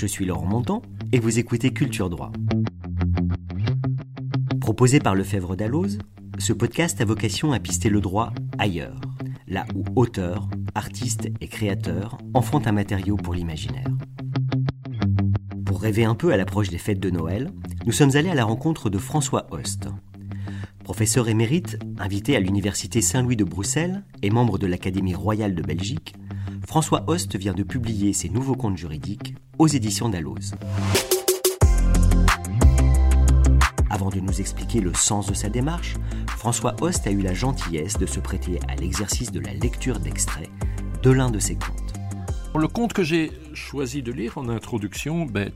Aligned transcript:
Je 0.00 0.06
suis 0.06 0.24
Laurent 0.24 0.46
Montant 0.46 0.80
et 1.12 1.18
vous 1.18 1.38
écoutez 1.38 1.74
Culture 1.74 2.08
Droit. 2.08 2.32
Proposé 4.58 4.98
par 4.98 5.14
Lefebvre 5.14 5.56
Dalloz, 5.56 5.98
ce 6.38 6.54
podcast 6.54 7.02
a 7.02 7.04
vocation 7.04 7.52
à 7.52 7.58
pister 7.58 7.90
le 7.90 8.00
droit 8.00 8.32
ailleurs, 8.56 8.98
là 9.46 9.66
où 9.74 9.84
auteurs, 9.96 10.48
artistes 10.74 11.28
et 11.42 11.48
créateurs 11.48 12.16
en 12.32 12.40
font 12.40 12.66
un 12.66 12.72
matériau 12.72 13.16
pour 13.16 13.34
l'imaginaire. 13.34 13.90
Pour 15.66 15.82
rêver 15.82 16.04
un 16.04 16.14
peu 16.14 16.32
à 16.32 16.38
l'approche 16.38 16.70
des 16.70 16.78
fêtes 16.78 16.98
de 17.00 17.10
Noël, 17.10 17.50
nous 17.84 17.92
sommes 17.92 18.16
allés 18.16 18.30
à 18.30 18.34
la 18.34 18.46
rencontre 18.46 18.88
de 18.88 18.96
François 18.96 19.48
Host. 19.50 19.86
Professeur 20.82 21.28
émérite, 21.28 21.78
invité 21.98 22.36
à 22.36 22.40
l'Université 22.40 23.02
Saint-Louis 23.02 23.36
de 23.36 23.44
Bruxelles 23.44 24.02
et 24.22 24.30
membre 24.30 24.56
de 24.56 24.66
l'Académie 24.66 25.14
royale 25.14 25.54
de 25.54 25.62
Belgique, 25.62 26.14
François 26.70 27.02
Host 27.08 27.34
vient 27.34 27.52
de 27.52 27.64
publier 27.64 28.12
ses 28.12 28.28
nouveaux 28.28 28.54
contes 28.54 28.76
juridiques 28.76 29.34
aux 29.58 29.66
éditions 29.66 30.08
Dalloz. 30.08 30.54
Avant 33.90 34.08
de 34.08 34.20
nous 34.20 34.40
expliquer 34.40 34.80
le 34.80 34.94
sens 34.94 35.26
de 35.26 35.34
sa 35.34 35.48
démarche, 35.48 35.96
François 36.28 36.76
Host 36.80 37.08
a 37.08 37.10
eu 37.10 37.22
la 37.22 37.34
gentillesse 37.34 37.98
de 37.98 38.06
se 38.06 38.20
prêter 38.20 38.60
à 38.68 38.76
l'exercice 38.76 39.32
de 39.32 39.40
la 39.40 39.52
lecture 39.52 39.98
d'extraits 39.98 40.48
de 41.02 41.10
l'un 41.10 41.32
de 41.32 41.40
ses 41.40 41.56
contes. 41.56 41.92
Le 42.54 42.68
conte 42.68 42.92
que 42.92 43.02
j'ai 43.02 43.32
choisi 43.52 44.04
de 44.04 44.12
lire 44.12 44.38
en 44.38 44.48
introduction, 44.48 45.26
ben, 45.26 45.50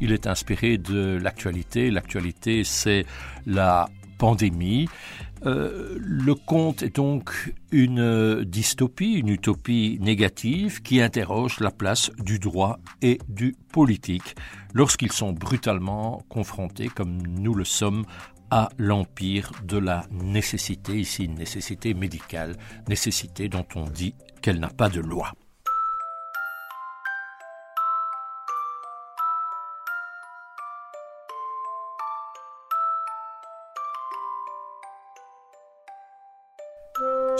il 0.00 0.12
est 0.12 0.28
inspiré 0.28 0.78
de 0.78 1.18
l'actualité. 1.20 1.90
L'actualité, 1.90 2.62
c'est 2.62 3.04
la 3.46 3.88
pandémie. 4.22 4.88
Euh, 5.46 5.98
le 5.98 6.36
conte 6.36 6.84
est 6.84 6.94
donc 6.94 7.52
une 7.72 8.44
dystopie, 8.44 9.14
une 9.14 9.30
utopie 9.30 9.98
négative 10.00 10.80
qui 10.82 11.00
interroge 11.00 11.58
la 11.58 11.72
place 11.72 12.12
du 12.18 12.38
droit 12.38 12.78
et 13.02 13.18
du 13.28 13.56
politique 13.72 14.36
lorsqu'ils 14.74 15.10
sont 15.10 15.32
brutalement 15.32 16.22
confrontés, 16.28 16.86
comme 16.86 17.20
nous 17.26 17.54
le 17.54 17.64
sommes, 17.64 18.04
à 18.52 18.68
l'empire 18.78 19.50
de 19.64 19.78
la 19.78 20.06
nécessité, 20.12 21.00
ici 21.00 21.24
une 21.24 21.34
nécessité 21.34 21.92
médicale, 21.92 22.54
nécessité 22.88 23.48
dont 23.48 23.66
on 23.74 23.86
dit 23.86 24.14
qu'elle 24.40 24.60
n'a 24.60 24.68
pas 24.68 24.88
de 24.88 25.00
loi. 25.00 25.32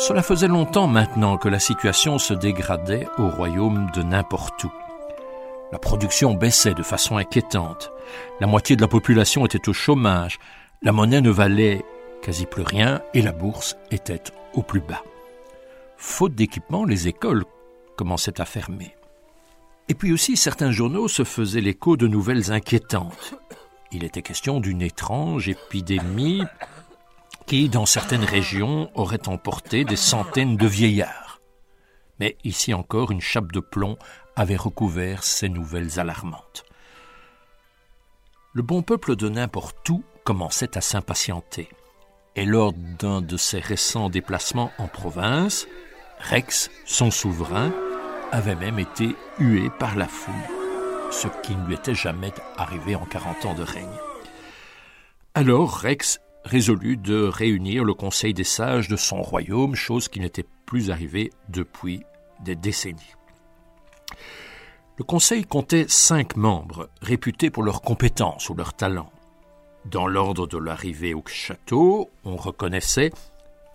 Cela 0.09 0.25
faisait 0.25 0.49
longtemps 0.49 0.89
maintenant 0.89 1.39
que 1.39 1.49
la 1.49 1.61
situation 1.61 2.19
se 2.19 2.35
dégradait 2.35 3.07
au 3.19 3.29
royaume 3.29 3.89
de 3.95 4.03
n'importe 4.03 4.65
où. 4.65 4.73
La 5.71 5.79
production 5.79 6.35
baissait 6.35 6.75
de 6.75 6.83
façon 6.83 7.19
inquiétante. 7.19 7.93
La 8.41 8.49
moitié 8.49 8.75
de 8.75 8.81
la 8.81 8.89
population 8.89 9.47
était 9.47 9.69
au 9.69 9.73
chômage. 9.73 10.41
La 10.83 10.91
monnaie 10.91 11.21
ne 11.21 11.31
valait 11.31 11.85
quasi 12.21 12.47
plus 12.47 12.65
rien 12.65 13.01
et 13.15 13.23
la 13.23 13.31
bourse 13.31 13.77
était 13.93 14.25
au 14.55 14.63
plus 14.63 14.81
bas. 14.81 15.05
Faute 15.97 16.35
d'équipement, 16.35 16.85
les 16.85 17.07
écoles 17.07 17.45
commençaient 17.97 18.41
à 18.41 18.45
fermer. 18.45 18.97
Et 19.89 19.95
puis 19.95 20.13
aussi, 20.13 20.37
certains 20.37 20.73
journaux 20.73 21.07
se 21.07 21.23
faisaient 21.23 21.61
l'écho 21.61 21.97
de 21.97 22.09
nouvelles 22.09 22.51
inquiétantes. 22.51 23.35
Il 23.93 24.03
était 24.03 24.23
question 24.23 24.59
d'une 24.59 24.83
étrange 24.83 25.49
épidémie 25.49 26.43
qui, 27.47 27.69
dans 27.69 27.87
certaines 27.87 28.25
régions, 28.25 28.91
aurait 28.95 29.29
emporté 29.29 29.85
des 29.85 29.97
centaines 29.97 30.57
de 30.57 30.67
vieillards. 30.67 31.41
Mais 32.21 32.37
ici 32.45 32.75
encore, 32.75 33.11
une 33.11 33.21
chape 33.21 33.53
de 33.53 33.61
plomb 33.61 33.97
avait 34.37 34.57
recouvert 34.57 35.25
ces 35.25 35.49
nouvelles 35.49 35.99
alarmantes. 35.99 36.65
Le 38.53 38.63
bon 38.63 38.83
peuple 38.83 39.17
de 39.17 39.29
n'importe 39.29 39.89
où 39.89 40.05
commençait 40.25 40.77
à 40.77 40.81
s'impatienter. 40.81 41.69
Et 42.37 42.45
lors 42.45 42.73
d'un 42.73 43.21
de 43.21 43.37
ses 43.37 43.61
récents 43.61 44.09
déplacements 44.09 44.71
en 44.79 44.89
province, 44.89 45.67
Rex, 46.19 46.71
son 46.87 47.11
souverain, 47.11 47.73
avait 48.31 48.55
même 48.55 48.79
été 48.79 49.15
hué 49.39 49.69
par 49.79 49.97
la 49.97 50.09
foule, 50.09 50.35
ce 51.11 51.29
qui 51.43 51.55
ne 51.55 51.67
lui 51.67 51.75
était 51.75 51.95
jamais 51.95 52.33
arrivé 52.57 52.95
en 52.95 53.05
quarante 53.05 53.45
ans 53.45 53.55
de 53.55 53.63
règne. 53.63 53.99
Alors 55.35 55.79
Rex 55.79 56.21
résolut 56.45 56.97
de 56.97 57.25
réunir 57.25 57.85
le 57.85 57.95
Conseil 57.95 58.35
des 58.35 58.45
sages 58.45 58.89
de 58.89 58.97
son 58.97 59.23
royaume, 59.23 59.75
chose 59.75 60.09
qui 60.09 60.21
n'était 60.21 60.47
plus 60.67 60.91
arrivée 60.91 61.31
depuis 61.49 62.03
des 62.45 62.57
décennies. 62.57 63.15
Le 64.99 65.05
Conseil 65.05 65.45
comptait 65.45 65.87
cinq 65.89 66.37
membres, 66.37 66.89
réputés 67.01 67.51
pour 67.51 67.63
leurs 67.63 67.83
compétences 67.83 68.51
ou 68.51 68.55
leurs 68.55 68.75
talents. 68.75 69.13
Dans 69.85 70.07
l'ordre 70.07 70.47
de 70.47 70.59
l'arrivée 70.59 71.15
au 71.15 71.23
château, 71.27 72.11
on 72.25 72.37
reconnaissait 72.37 73.11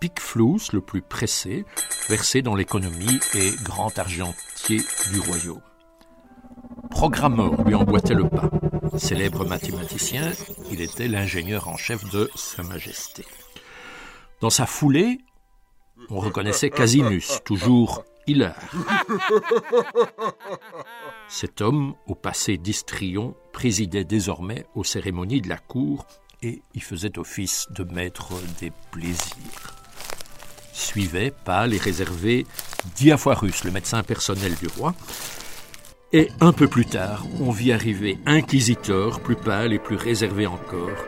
Picflous, 0.00 0.60
le 0.72 0.80
plus 0.80 1.02
pressé, 1.02 1.64
versé 2.08 2.40
dans 2.40 2.54
l'économie 2.54 3.18
et 3.34 3.50
grand 3.64 3.98
argentier 3.98 4.80
du 5.12 5.18
royaume. 5.20 5.60
Programmeur 6.90 7.62
lui 7.64 7.74
emboîtait 7.74 8.14
le 8.14 8.28
pas. 8.28 8.50
Célèbre 8.98 9.44
mathématicien, 9.44 10.32
il 10.70 10.80
était 10.80 11.08
l'ingénieur 11.08 11.68
en 11.68 11.76
chef 11.76 12.08
de 12.10 12.30
Sa 12.34 12.62
Majesté. 12.62 13.24
Dans 14.40 14.50
sa 14.50 14.66
foulée, 14.66 15.18
on 16.10 16.18
reconnaissait 16.18 16.70
Casinus, 16.70 17.40
toujours 17.44 18.04
hilar. 18.26 18.56
Cet 21.28 21.60
homme, 21.60 21.94
au 22.06 22.14
passé 22.14 22.56
d'histrion, 22.56 23.34
présidait 23.52 24.04
désormais 24.04 24.66
aux 24.74 24.84
cérémonies 24.84 25.40
de 25.40 25.48
la 25.48 25.58
cour 25.58 26.06
et 26.42 26.62
y 26.74 26.80
faisait 26.80 27.18
office 27.18 27.66
de 27.70 27.84
maître 27.84 28.32
des 28.60 28.72
plaisirs. 28.90 29.76
Suivait, 30.72 31.32
pâle 31.44 31.74
et 31.74 31.78
réservé, 31.78 32.46
Diaphorus, 32.96 33.64
le 33.64 33.72
médecin 33.72 34.02
personnel 34.02 34.54
du 34.56 34.68
roi, 34.68 34.94
et 36.12 36.28
un 36.40 36.52
peu 36.52 36.68
plus 36.68 36.86
tard, 36.86 37.26
on 37.40 37.50
vit 37.50 37.72
arriver 37.72 38.18
Inquisiteur, 38.26 39.20
plus 39.20 39.36
pâle 39.36 39.72
et 39.72 39.78
plus 39.78 39.96
réservé 39.96 40.46
encore, 40.46 41.04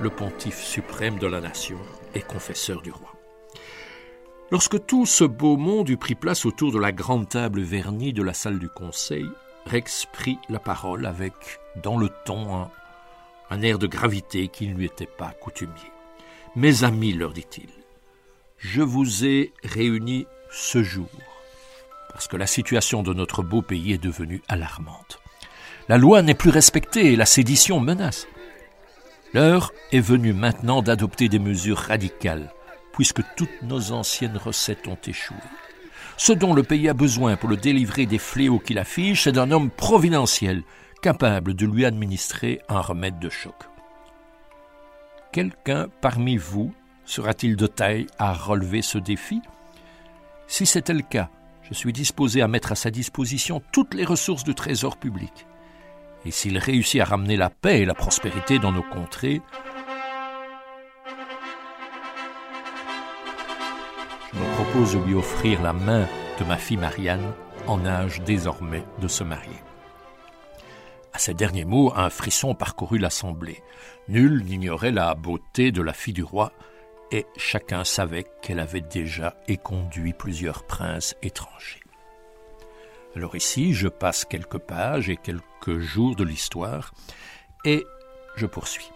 le 0.00 0.10
pontife 0.10 0.62
suprême 0.62 1.18
de 1.18 1.26
la 1.26 1.40
nation 1.40 1.78
et 2.14 2.20
confesseur 2.20 2.80
du 2.82 2.90
roi. 2.90 3.12
Lorsque 4.50 4.86
tout 4.86 5.06
ce 5.06 5.24
beau 5.24 5.56
monde 5.56 5.88
eut 5.88 5.96
pris 5.96 6.14
place 6.14 6.44
autour 6.46 6.70
de 6.70 6.78
la 6.78 6.92
grande 6.92 7.28
table 7.28 7.62
vernie 7.62 8.12
de 8.12 8.22
la 8.22 8.34
salle 8.34 8.58
du 8.58 8.68
conseil, 8.68 9.26
Rex 9.66 10.06
prit 10.12 10.38
la 10.48 10.58
parole 10.58 11.06
avec, 11.06 11.32
dans 11.82 11.96
le 11.96 12.08
ton, 12.24 12.54
un, 12.54 12.70
un 13.50 13.62
air 13.62 13.78
de 13.78 13.86
gravité 13.86 14.48
qui 14.48 14.68
ne 14.68 14.74
lui 14.74 14.84
était 14.84 15.06
pas 15.06 15.34
coutumier. 15.40 15.72
Mes 16.54 16.84
amis, 16.84 17.12
leur 17.12 17.32
dit-il, 17.32 17.70
je 18.58 18.82
vous 18.82 19.24
ai 19.24 19.52
réunis 19.64 20.26
ce 20.50 20.82
jour 20.82 21.08
parce 22.14 22.28
que 22.28 22.36
la 22.36 22.46
situation 22.46 23.02
de 23.02 23.12
notre 23.12 23.42
beau 23.42 23.60
pays 23.60 23.92
est 23.92 24.02
devenue 24.02 24.40
alarmante. 24.48 25.18
La 25.88 25.98
loi 25.98 26.22
n'est 26.22 26.34
plus 26.34 26.50
respectée 26.50 27.12
et 27.12 27.16
la 27.16 27.26
sédition 27.26 27.80
menace. 27.80 28.28
L'heure 29.34 29.72
est 29.90 30.00
venue 30.00 30.32
maintenant 30.32 30.80
d'adopter 30.80 31.28
des 31.28 31.40
mesures 31.40 31.76
radicales, 31.76 32.52
puisque 32.92 33.22
toutes 33.36 33.62
nos 33.62 33.90
anciennes 33.90 34.36
recettes 34.36 34.86
ont 34.86 34.98
échoué. 35.04 35.36
Ce 36.16 36.32
dont 36.32 36.54
le 36.54 36.62
pays 36.62 36.88
a 36.88 36.94
besoin 36.94 37.36
pour 37.36 37.48
le 37.48 37.56
délivrer 37.56 38.06
des 38.06 38.18
fléaux 38.18 38.60
qu'il 38.60 38.78
affiche, 38.78 39.24
c'est 39.24 39.32
d'un 39.32 39.50
homme 39.50 39.70
providentiel, 39.70 40.62
capable 41.02 41.54
de 41.54 41.66
lui 41.66 41.84
administrer 41.84 42.60
un 42.68 42.80
remède 42.80 43.18
de 43.18 43.28
choc. 43.28 43.56
Quelqu'un 45.32 45.88
parmi 46.00 46.36
vous 46.36 46.72
sera-t-il 47.04 47.56
de 47.56 47.66
taille 47.66 48.06
à 48.20 48.32
relever 48.32 48.82
ce 48.82 48.98
défi? 48.98 49.42
Si 50.46 50.64
c'était 50.64 50.94
le 50.94 51.02
cas, 51.02 51.28
je 51.68 51.74
suis 51.74 51.92
disposé 51.92 52.42
à 52.42 52.48
mettre 52.48 52.72
à 52.72 52.74
sa 52.74 52.90
disposition 52.90 53.62
toutes 53.72 53.94
les 53.94 54.04
ressources 54.04 54.44
du 54.44 54.54
trésor 54.54 54.96
public. 54.96 55.46
Et 56.26 56.30
s'il 56.30 56.58
réussit 56.58 57.00
à 57.00 57.04
ramener 57.04 57.36
la 57.36 57.50
paix 57.50 57.80
et 57.80 57.84
la 57.84 57.94
prospérité 57.94 58.58
dans 58.58 58.72
nos 58.72 58.82
contrées, 58.82 59.40
je 64.32 64.38
me 64.38 64.54
propose 64.54 64.94
de 64.94 65.04
lui 65.04 65.14
offrir 65.14 65.62
la 65.62 65.72
main 65.72 66.06
de 66.38 66.44
ma 66.44 66.56
fille 66.56 66.76
Marianne, 66.76 67.32
en 67.66 67.84
âge 67.86 68.20
désormais 68.22 68.84
de 69.00 69.08
se 69.08 69.24
marier. 69.24 69.62
À 71.14 71.18
ces 71.18 71.32
derniers 71.32 71.64
mots, 71.64 71.92
un 71.94 72.10
frisson 72.10 72.54
parcourut 72.54 72.98
l'assemblée. 72.98 73.62
Nul 74.08 74.44
n'ignorait 74.44 74.90
la 74.90 75.14
beauté 75.14 75.70
de 75.70 75.80
la 75.80 75.92
fille 75.92 76.12
du 76.12 76.24
roi, 76.24 76.52
et 77.14 77.26
chacun 77.36 77.84
savait 77.84 78.26
qu'elle 78.42 78.58
avait 78.58 78.80
déjà 78.80 79.36
éconduit 79.46 80.12
plusieurs 80.12 80.64
princes 80.64 81.14
étrangers. 81.22 81.78
Alors 83.14 83.36
ici, 83.36 83.72
je 83.72 83.86
passe 83.86 84.24
quelques 84.24 84.58
pages 84.58 85.08
et 85.08 85.16
quelques 85.16 85.78
jours 85.78 86.16
de 86.16 86.24
l'histoire, 86.24 86.92
et 87.64 87.86
je 88.34 88.46
poursuis. 88.46 88.90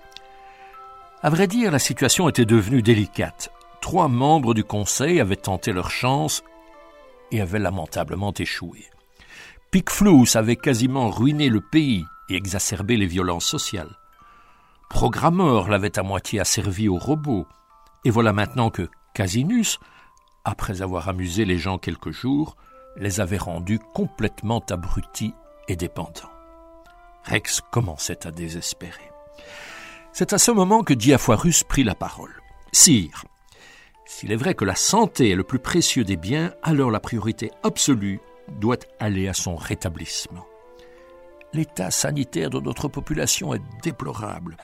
À 1.23 1.31
vrai 1.31 1.47
dire, 1.47 1.71
la 1.71 1.79
situation 1.79 2.29
était 2.29 2.45
devenue 2.45 2.83
délicate. 2.83 3.53
Trois 3.81 4.09
membres 4.09 4.53
du 4.53 4.65
Conseil 4.65 5.21
avaient 5.21 5.37
tenté 5.37 5.71
leur 5.73 5.93
chance 5.93 6.43
et 7.31 7.41
avaient 7.41 7.61
lamentablement 7.61 8.35
échoué. 8.37 8.91
Picflous 9.71 10.37
avait 10.37 10.57
quasiment 10.57 11.09
ruiné 11.09 11.49
le 11.51 11.61
pays 11.61 12.05
et 12.29 12.35
exacerbé 12.35 12.97
les 12.97 13.07
violences 13.07 13.47
sociales. 13.47 13.97
Programmeur 14.91 15.69
l'avait 15.69 16.01
à 16.01 16.03
moitié 16.03 16.41
asservi 16.41 16.89
aux 16.89 16.99
robots, 16.99 17.47
et 18.05 18.11
voilà 18.11 18.33
maintenant 18.33 18.71
que 18.71 18.89
Casinus, 19.15 19.79
après 20.45 20.83
avoir 20.83 21.09
amusé 21.09 21.45
les 21.45 21.59
gens 21.59 21.79
quelques 21.79 22.11
jours, 22.11 22.57
les 22.97 23.21
avait 23.21 23.39
rendus 23.39 23.79
complètement 23.95 24.63
abrutis 24.71 25.35
et 25.69 25.77
dépendants. 25.77 26.31
Rex 27.25 27.61
commençait 27.71 28.27
à 28.27 28.31
désespérer. 28.31 29.11
C'est 30.13 30.33
à 30.33 30.39
ce 30.39 30.51
moment 30.51 30.83
que 30.83 30.95
Diaphorus 30.95 31.65
prit 31.65 31.85
la 31.85 31.95
parole. 31.95 32.41
Sire, 32.73 33.25
s'il 34.07 34.33
est 34.33 34.37
vrai 34.37 34.55
que 34.55 34.65
la 34.65 34.75
santé 34.75 35.31
est 35.31 35.37
le 35.37 35.45
plus 35.45 35.59
précieux 35.59 36.05
des 36.05 36.17
biens, 36.17 36.53
alors 36.63 36.91
la 36.91 37.01
priorité 37.01 37.51
absolue 37.63 38.21
doit 38.49 38.79
aller 38.99 39.29
à 39.29 39.35
son 39.35 39.55
rétablissement. 39.55 40.47
L'état 41.53 41.91
sanitaire 41.91 42.51
de 42.51 42.61
notre 42.61 42.89
population 42.89 43.55
est 43.55 43.63
déplorable. 43.83 44.57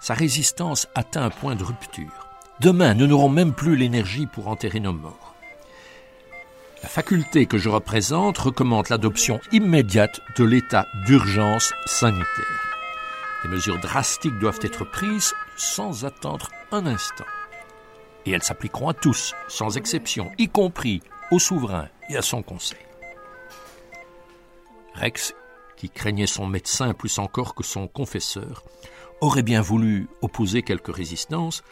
Sa 0.00 0.14
résistance 0.14 0.88
atteint 0.94 1.24
un 1.24 1.30
point 1.30 1.56
de 1.56 1.64
rupture. 1.64 2.29
Demain, 2.60 2.92
nous 2.92 3.06
n'aurons 3.06 3.30
même 3.30 3.54
plus 3.54 3.74
l'énergie 3.74 4.26
pour 4.26 4.48
enterrer 4.48 4.80
nos 4.80 4.92
morts. 4.92 5.34
La 6.82 6.90
faculté 6.90 7.46
que 7.46 7.56
je 7.56 7.70
représente 7.70 8.36
recommande 8.36 8.90
l'adoption 8.90 9.40
immédiate 9.50 10.20
de 10.36 10.44
l'état 10.44 10.86
d'urgence 11.06 11.72
sanitaire. 11.86 12.76
Des 13.42 13.48
mesures 13.48 13.80
drastiques 13.80 14.38
doivent 14.38 14.60
être 14.60 14.84
prises 14.84 15.32
sans 15.56 16.04
attendre 16.04 16.50
un 16.70 16.84
instant. 16.84 17.24
Et 18.26 18.32
elles 18.32 18.42
s'appliqueront 18.42 18.90
à 18.90 18.94
tous, 18.94 19.34
sans 19.48 19.78
exception, 19.78 20.30
y 20.36 20.48
compris 20.48 21.00
au 21.30 21.38
souverain 21.38 21.88
et 22.10 22.18
à 22.18 22.22
son 22.22 22.42
conseil. 22.42 22.76
Rex, 24.96 25.34
qui 25.78 25.88
craignait 25.88 26.26
son 26.26 26.46
médecin 26.46 26.92
plus 26.92 27.18
encore 27.18 27.54
que 27.54 27.64
son 27.64 27.88
confesseur, 27.88 28.64
aurait 29.22 29.42
bien 29.42 29.62
voulu 29.62 30.08
opposer 30.20 30.62
quelque 30.62 30.92
résistance, 30.92 31.62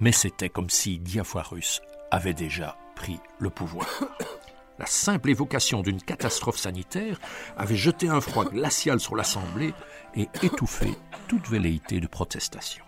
mais 0.00 0.12
c'était 0.12 0.48
comme 0.48 0.70
si 0.70 0.98
Diaphorus 0.98 1.80
avait 2.10 2.34
déjà 2.34 2.76
pris 2.94 3.18
le 3.38 3.50
pouvoir. 3.50 3.88
La 4.78 4.86
simple 4.86 5.30
évocation 5.30 5.82
d'une 5.82 6.02
catastrophe 6.02 6.58
sanitaire 6.58 7.20
avait 7.56 7.76
jeté 7.76 8.08
un 8.08 8.20
froid 8.20 8.44
glacial 8.44 8.98
sur 8.98 9.14
l'Assemblée 9.14 9.72
et 10.16 10.28
étouffé 10.42 10.90
toute 11.28 11.48
velléité 11.48 12.00
de 12.00 12.08
protestation, 12.08 12.84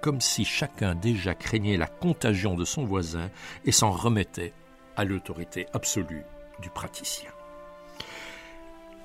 comme 0.00 0.22
si 0.22 0.46
chacun 0.46 0.94
déjà 0.94 1.34
craignait 1.34 1.76
la 1.76 1.88
contagion 1.88 2.54
de 2.54 2.64
son 2.64 2.86
voisin 2.86 3.30
et 3.66 3.72
s'en 3.72 3.90
remettait 3.90 4.54
à 4.96 5.04
l'autorité 5.04 5.66
absolue 5.74 6.24
du 6.62 6.70
praticien. 6.70 7.30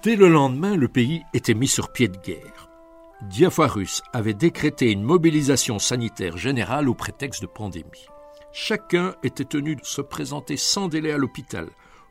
Dès 0.04 0.16
le 0.16 0.30
lendemain, 0.30 0.76
le 0.78 0.88
pays 0.88 1.24
était 1.34 1.54
mis 1.54 1.68
sur 1.68 1.92
pied 1.92 2.08
de 2.08 2.18
guerre. 2.18 2.71
Diaphorus 3.22 4.02
avait 4.14 4.34
décrété 4.34 4.92
une 4.92 5.04
mobilisation 5.04 5.78
sanitaire 5.78 6.38
générale 6.38 6.90
au 6.90 6.96
prétexte 6.96 7.44
de 7.44 7.48
pandémie. 7.48 8.08
Chacun 8.52 9.16
était 9.24 9.46
tenu 9.46 9.76
de 9.76 9.86
se 9.86 10.02
présenter 10.02 10.58
sans 10.58 10.88
délai 10.88 11.12
à 11.12 11.18
l'hôpital 11.18 11.70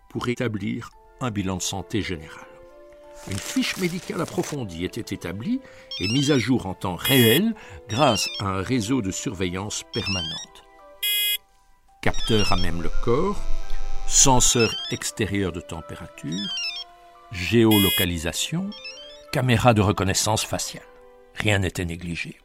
pour 0.09 0.29
établir 0.29 0.91
un 1.21 1.31
bilan 1.31 1.57
de 1.57 1.63
santé 1.63 2.01
général. 2.01 2.47
Une 3.29 3.39
fiche 3.39 3.77
médicale 3.77 4.21
approfondie 4.21 4.85
était 4.85 5.15
établie 5.15 5.61
et 5.99 6.09
mise 6.09 6.31
à 6.31 6.39
jour 6.39 6.67
en 6.67 6.75
temps 6.75 6.97
réel 6.97 7.55
grâce 7.89 8.29
à 8.39 8.47
un 8.47 8.63
réseau 8.63 9.03
de 9.03 9.11
surveillance 9.11 9.83
permanente. 9.93 10.65
Capteur 12.03 12.53
à 12.53 12.57
même 12.57 12.83
le 12.83 12.91
corps, 13.05 13.39
senseur 14.07 14.75
extérieur 14.91 15.53
de 15.53 15.61
température, 15.61 16.49
géolocalisation, 17.33 18.71
caméra 19.33 19.75
de 19.75 19.83
reconnaissance 19.83 20.45
faciale. 20.45 20.90
Rien 21.35 21.59
n'était 21.59 21.85
négligé. 21.85 22.39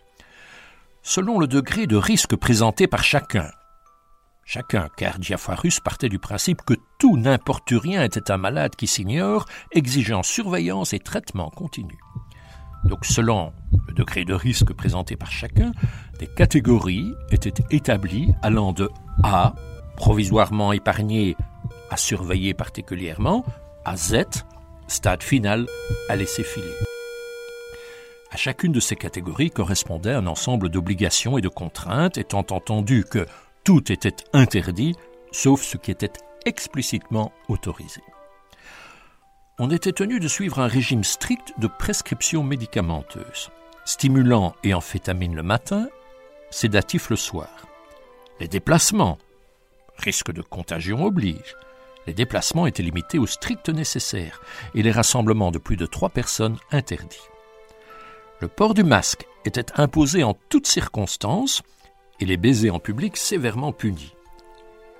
Selon 1.01 1.39
le 1.39 1.47
degré 1.47 1.87
de 1.87 1.95
risque 1.95 2.35
présenté 2.35 2.87
par 2.87 3.03
chacun, 3.03 3.51
chacun, 4.45 4.89
car 4.97 5.19
Diaphorus 5.19 5.79
partait 5.79 6.09
du 6.09 6.19
principe 6.19 6.61
que 6.63 6.75
tout 6.99 7.17
n'importe 7.17 7.69
rien 7.71 8.03
était 8.03 8.31
un 8.31 8.37
malade 8.37 8.75
qui 8.75 8.87
s'ignore, 8.87 9.45
exigeant 9.71 10.23
surveillance 10.23 10.93
et 10.93 10.99
traitement 10.99 11.49
continu. 11.49 11.97
Donc 12.85 13.05
selon 13.05 13.51
le 13.87 13.93
degré 13.93 14.25
de 14.25 14.33
risque 14.33 14.71
présenté 14.73 15.15
par 15.15 15.31
chacun, 15.31 15.71
des 16.19 16.27
catégories 16.27 17.13
étaient 17.31 17.63
établies 17.71 18.31
allant 18.41 18.73
de 18.73 18.89
A, 19.23 19.55
provisoirement 19.97 20.71
épargné 20.71 21.35
à 21.89 21.97
surveiller 21.97 22.53
particulièrement, 22.53 23.45
à 23.85 23.97
Z, 23.97 24.25
stade 24.87 25.23
final 25.23 25.67
à 26.09 26.15
laisser 26.15 26.43
filer. 26.43 26.84
À 28.31 28.37
chacune 28.37 28.71
de 28.71 28.79
ces 28.79 28.95
catégories 28.95 29.51
correspondait 29.51 30.13
un 30.13 30.27
ensemble 30.27 30.69
d'obligations 30.69 31.37
et 31.37 31.41
de 31.41 31.49
contraintes, 31.49 32.17
étant 32.17 32.45
entendu 32.49 33.03
que 33.03 33.25
tout 33.63 33.91
était 33.91 34.15
interdit, 34.33 34.95
sauf 35.31 35.61
ce 35.61 35.77
qui 35.77 35.91
était 35.91 36.13
explicitement 36.45 37.31
autorisé. 37.47 38.01
On 39.57 39.71
était 39.71 39.93
tenu 39.93 40.19
de 40.19 40.27
suivre 40.27 40.59
un 40.59 40.67
régime 40.67 41.03
strict 41.03 41.53
de 41.59 41.67
prescription 41.67 42.43
médicamenteuse, 42.43 43.51
stimulant 43.85 44.55
et 44.63 44.73
amphétamine 44.73 45.35
le 45.35 45.43
matin, 45.43 45.87
sédatif 46.49 47.09
le 47.09 47.15
soir. 47.15 47.49
Les 48.39 48.47
déplacements, 48.47 49.17
risque 49.97 50.33
de 50.33 50.41
contagion 50.41 51.05
oblige, 51.05 51.55
les 52.05 52.13
déplacements 52.13 52.67
étaient 52.67 52.83
limités 52.83 53.17
au 53.17 53.25
strict 53.25 53.69
nécessaire 53.69 54.41
et 54.73 54.83
les 54.83 54.91
rassemblements 54.91 55.51
de 55.51 55.57
plus 55.57 55.77
de 55.77 55.85
trois 55.85 56.09
personnes 56.09 56.57
interdits. 56.71 57.29
Le 58.41 58.49
port 58.49 58.73
du 58.73 58.83
masque 58.83 59.25
était 59.45 59.71
imposé 59.75 60.23
en 60.23 60.35
toutes 60.49 60.67
circonstances 60.67 61.61
et 62.19 62.25
les 62.25 62.35
baisers 62.35 62.71
en 62.71 62.79
public 62.79 63.15
sévèrement 63.15 63.71
punis. 63.71 64.13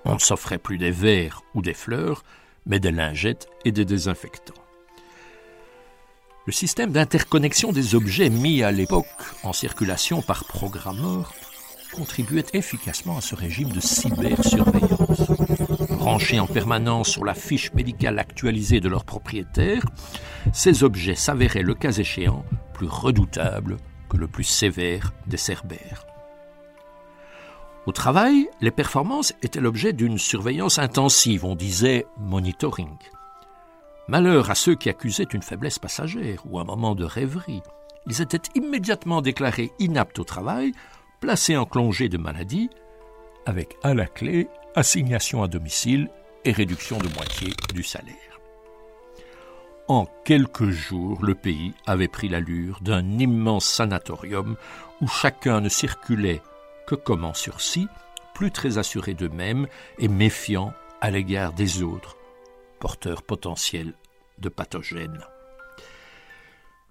On 0.05 0.13
ne 0.13 0.19
s'offrait 0.19 0.57
plus 0.57 0.77
des 0.77 0.91
verres 0.91 1.41
ou 1.53 1.61
des 1.61 1.73
fleurs, 1.73 2.23
mais 2.65 2.79
des 2.79 2.91
lingettes 2.91 3.47
et 3.65 3.71
des 3.71 3.83
désinfectants. 3.83 4.53
Le 6.45 6.53
système 6.53 6.91
d'interconnexion 6.91 7.71
des 7.71 7.95
objets 7.95 8.29
mis 8.29 8.63
à 8.63 8.71
l'époque 8.71 9.05
en 9.43 9.51
circulation 9.51 10.21
par 10.21 10.45
programmeur 10.45 11.33
contribuait 11.93 12.45
efficacement 12.53 13.17
à 13.17 13.21
ce 13.21 13.35
régime 13.35 13.69
de 13.69 13.79
cybersurveillance. 13.79 15.34
Branchés 16.05 16.39
en 16.39 16.45
permanence 16.45 17.09
sur 17.09 17.25
la 17.25 17.33
fiche 17.33 17.73
médicale 17.73 18.19
actualisée 18.19 18.79
de 18.79 18.87
leur 18.87 19.05
propriétaire, 19.05 19.83
ces 20.53 20.83
objets 20.83 21.15
s'avéraient, 21.15 21.63
le 21.63 21.73
cas 21.73 21.93
échéant, 21.93 22.45
plus 22.75 22.85
redoutables 22.85 23.77
que 24.07 24.15
le 24.15 24.27
plus 24.27 24.43
sévère 24.43 25.13
des 25.25 25.37
cerbères. 25.37 26.05
Au 27.87 27.91
travail, 27.91 28.47
les 28.61 28.69
performances 28.69 29.33
étaient 29.41 29.59
l'objet 29.59 29.93
d'une 29.93 30.19
surveillance 30.19 30.77
intensive, 30.77 31.43
on 31.43 31.55
disait 31.55 32.05
monitoring. 32.19 32.99
Malheur 34.07 34.51
à 34.51 34.55
ceux 34.55 34.75
qui 34.75 34.89
accusaient 34.89 35.23
une 35.23 35.41
faiblesse 35.41 35.79
passagère 35.79 36.43
ou 36.45 36.59
un 36.59 36.65
moment 36.65 36.93
de 36.93 37.03
rêverie. 37.03 37.63
Ils 38.05 38.21
étaient 38.21 38.47
immédiatement 38.53 39.23
déclarés 39.23 39.71
inaptes 39.79 40.19
au 40.19 40.23
travail 40.23 40.71
placé 41.19 41.57
en 41.57 41.65
congé 41.65 42.09
de 42.09 42.19
maladie, 42.19 42.69
avec 43.47 43.75
à 43.81 43.95
la 43.95 44.05
clé 44.05 44.49
assignation 44.75 45.43
à 45.43 45.47
domicile 45.47 46.09
et 46.43 46.51
réduction 46.51 46.97
de 46.97 47.07
moitié 47.15 47.53
du 47.73 47.83
salaire. 47.83 48.15
En 49.87 50.05
quelques 50.23 50.69
jours, 50.69 51.23
le 51.23 51.35
pays 51.35 51.73
avait 51.85 52.07
pris 52.07 52.27
l'allure 52.27 52.79
d'un 52.81 53.19
immense 53.19 53.65
sanatorium 53.65 54.55
où 55.01 55.07
chacun 55.07 55.61
ne 55.61 55.69
circulait 55.69 56.41
que 56.87 56.95
comme 56.95 57.25
en 57.25 57.33
sursis, 57.33 57.87
plus 58.33 58.51
très 58.51 58.77
assuré 58.77 59.13
d'eux-mêmes 59.13 59.67
et 59.99 60.07
méfiant 60.07 60.73
à 61.01 61.11
l'égard 61.11 61.53
des 61.53 61.81
autres, 61.81 62.17
porteurs 62.79 63.23
potentiels 63.23 63.93
de 64.39 64.49
pathogènes. 64.49 65.21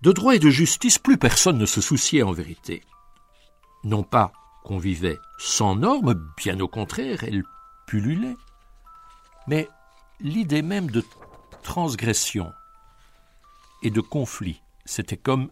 De 0.03 0.13
droit 0.13 0.35
et 0.35 0.39
de 0.39 0.51
justice, 0.51 0.99
plus 0.99 1.19
personne 1.19 1.59
ne 1.59 1.67
se 1.67 1.81
souciait 1.81 2.23
en 2.23 2.33
vérité 2.33 2.83
non 3.85 4.03
pas 4.03 4.33
qu'on 4.65 4.79
vivait 4.79 5.19
sans 5.39 5.77
normes, 5.77 6.15
bien 6.37 6.59
au 6.61 6.69
contraire, 6.69 7.25
elles 7.25 7.45
pullulaient, 7.87 8.37
mais 9.47 9.69
l'idée 10.21 10.63
même 10.63 10.91
de 10.91 11.05
transgression 11.63 12.53
et 13.83 13.91
de 13.91 14.01
conflit 14.01 14.63
s'était 14.85 15.17
comme 15.17 15.51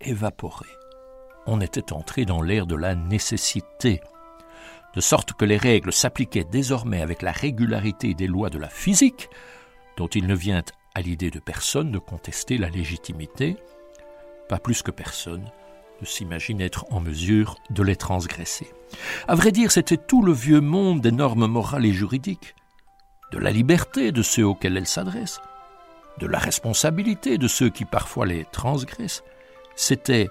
évaporée. 0.00 0.66
On 1.46 1.60
était 1.60 1.92
entré 1.92 2.24
dans 2.24 2.42
l'ère 2.42 2.66
de 2.66 2.76
la 2.76 2.94
nécessité, 2.94 4.00
de 4.94 5.00
sorte 5.00 5.32
que 5.34 5.44
les 5.44 5.56
règles 5.56 5.92
s'appliquaient 5.92 6.44
désormais 6.44 7.02
avec 7.02 7.22
la 7.22 7.32
régularité 7.32 8.14
des 8.14 8.26
lois 8.26 8.50
de 8.50 8.58
la 8.58 8.68
physique, 8.68 9.28
dont 9.96 10.08
il 10.08 10.26
ne 10.26 10.34
vient 10.34 10.62
à 10.94 11.00
l'idée 11.00 11.30
de 11.30 11.40
personne 11.40 11.90
de 11.90 11.98
contester 11.98 12.56
la 12.56 12.70
légitimité, 12.70 13.56
pas 14.48 14.58
plus 14.58 14.82
que 14.82 14.90
personne 14.90 15.50
s'imagine 16.02 16.60
être 16.60 16.86
en 16.90 17.00
mesure 17.00 17.56
de 17.70 17.82
les 17.82 17.96
transgresser. 17.96 18.66
À 19.28 19.34
vrai 19.34 19.52
dire, 19.52 19.70
c'était 19.70 19.96
tout 19.96 20.22
le 20.22 20.32
vieux 20.32 20.60
monde 20.60 21.00
des 21.00 21.12
normes 21.12 21.46
morales 21.46 21.86
et 21.86 21.92
juridiques, 21.92 22.54
de 23.32 23.38
la 23.38 23.50
liberté 23.50 24.12
de 24.12 24.22
ceux 24.22 24.44
auxquels 24.44 24.76
elles 24.76 24.86
s'adressent, 24.86 25.40
de 26.18 26.26
la 26.26 26.38
responsabilité 26.38 27.38
de 27.38 27.48
ceux 27.48 27.70
qui 27.70 27.84
parfois 27.84 28.26
les 28.26 28.44
transgressent, 28.52 29.24
c'était 29.76 30.28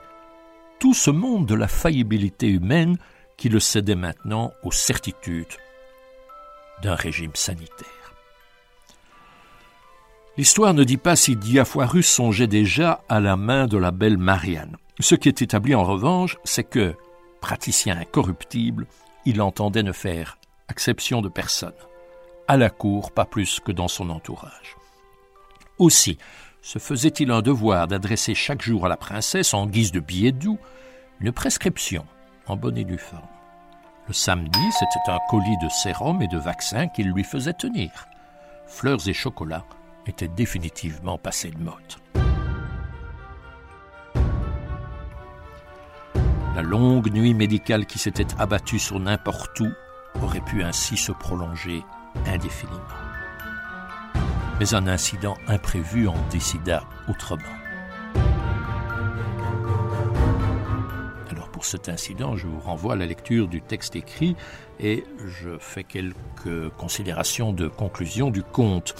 tout 0.80 0.94
ce 0.94 1.12
monde 1.12 1.46
de 1.46 1.56
la 1.56 1.68
faillibilité 1.68 2.48
humaine 2.48 2.98
qui 3.38 3.50
le 3.50 3.60
cédait 3.60 3.96
maintenant 3.96 4.52
aux 4.64 4.72
certitudes 4.72 5.46
d'un 6.82 6.96
régime 6.96 7.36
sanitaire. 7.36 8.03
L'histoire 10.36 10.74
ne 10.74 10.84
dit 10.84 10.98
pas 10.98 11.16
si 11.16 11.36
Diafoirus 11.36 12.08
songeait 12.08 12.48
déjà 12.48 13.04
à 13.08 13.20
la 13.20 13.36
main 13.36 13.68
de 13.68 13.78
la 13.78 13.92
belle 13.92 14.18
Marianne. 14.18 14.78
Ce 15.00 15.14
qui 15.14 15.28
est 15.28 15.44
établi 15.44 15.76
en 15.76 15.84
revanche, 15.84 16.38
c'est 16.44 16.64
que, 16.64 16.96
praticien 17.40 17.98
incorruptible, 17.98 18.88
il 19.26 19.44
entendait 19.44 19.84
ne 19.84 19.92
faire 19.92 20.40
exception 20.72 21.22
de 21.22 21.30
personne. 21.30 21.76
À 22.48 22.58
la 22.58 22.72
cour, 22.72 23.12
pas 23.12 23.26
plus 23.26 23.60
que 23.60 23.72
dans 23.72 23.88
son 23.88 24.10
entourage. 24.10 24.76
Aussi, 25.78 26.18
se 26.64 26.80
faisait-il 26.80 27.30
un 27.30 27.44
devoir 27.44 27.88
d'adresser 27.88 28.34
chaque 28.34 28.64
jour 28.64 28.88
à 28.88 28.90
la 28.90 28.98
princesse, 28.98 29.54
en 29.54 29.68
guise 29.68 29.92
de 29.92 30.00
billet 30.00 30.32
doux, 30.32 30.58
une 31.20 31.32
prescription 31.32 32.06
en 32.48 32.56
bonne 32.56 32.78
et 32.78 32.86
due 32.86 32.98
forme. 32.98 33.22
Le 34.08 34.14
samedi, 34.14 34.72
c'était 34.72 35.12
un 35.12 35.20
colis 35.30 35.58
de 35.64 35.70
sérum 35.70 36.24
et 36.24 36.28
de 36.28 36.40
vaccins 36.40 36.88
qu'il 36.88 37.12
lui 37.12 37.24
faisait 37.24 37.54
tenir. 37.54 37.92
Fleurs 38.66 39.08
et 39.08 39.14
chocolats 39.14 39.66
étaient 40.08 40.28
définitivement 40.28 41.18
passés 41.18 41.52
de 41.52 41.60
mode. 41.60 41.76
La 46.56 46.62
longue 46.62 47.12
nuit 47.12 47.34
médicale 47.34 47.88
qui 47.88 47.98
s'était 47.98 48.28
abattue 48.38 48.78
sur 48.78 49.00
n'importe 49.00 49.60
où 49.60 49.70
aurait 50.22 50.42
pu 50.42 50.62
ainsi 50.64 50.98
se 50.98 51.12
prolonger 51.12 51.84
indéfiniment. 52.28 52.80
Mais 54.60 54.76
un 54.76 54.86
incident 54.86 55.36
imprévu 55.48 56.08
en 56.08 56.16
décida 56.30 56.84
autrement. 57.10 57.42
Alors 61.32 61.50
pour 61.50 61.66
cet 61.66 61.90
incident, 61.90 62.36
je 62.36 62.46
vous 62.46 62.60
renvoie 62.60 62.94
à 62.94 62.98
la 62.98 63.08
lecture 63.08 63.48
du 63.48 63.62
texte 63.62 63.96
écrit 63.96 64.36
et 64.80 65.06
je 65.26 65.58
fais 65.60 65.84
quelques 65.84 66.70
considérations 66.78 67.52
de 67.52 67.68
conclusion 67.68 68.30
du 68.30 68.44
conte. 68.44 68.94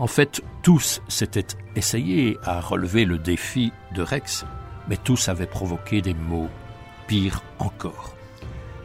En 0.00 0.06
fait, 0.06 0.40
tous 0.62 1.02
s'étaient 1.08 1.58
essayés 1.76 2.38
à 2.42 2.62
relever 2.62 3.04
le 3.04 3.18
défi 3.18 3.70
de 3.94 4.00
Rex, 4.00 4.46
mais 4.88 4.96
tous 4.96 5.28
avaient 5.28 5.44
provoqué 5.44 6.00
des 6.00 6.14
maux 6.14 6.48
pire 7.06 7.42
encore. 7.58 8.16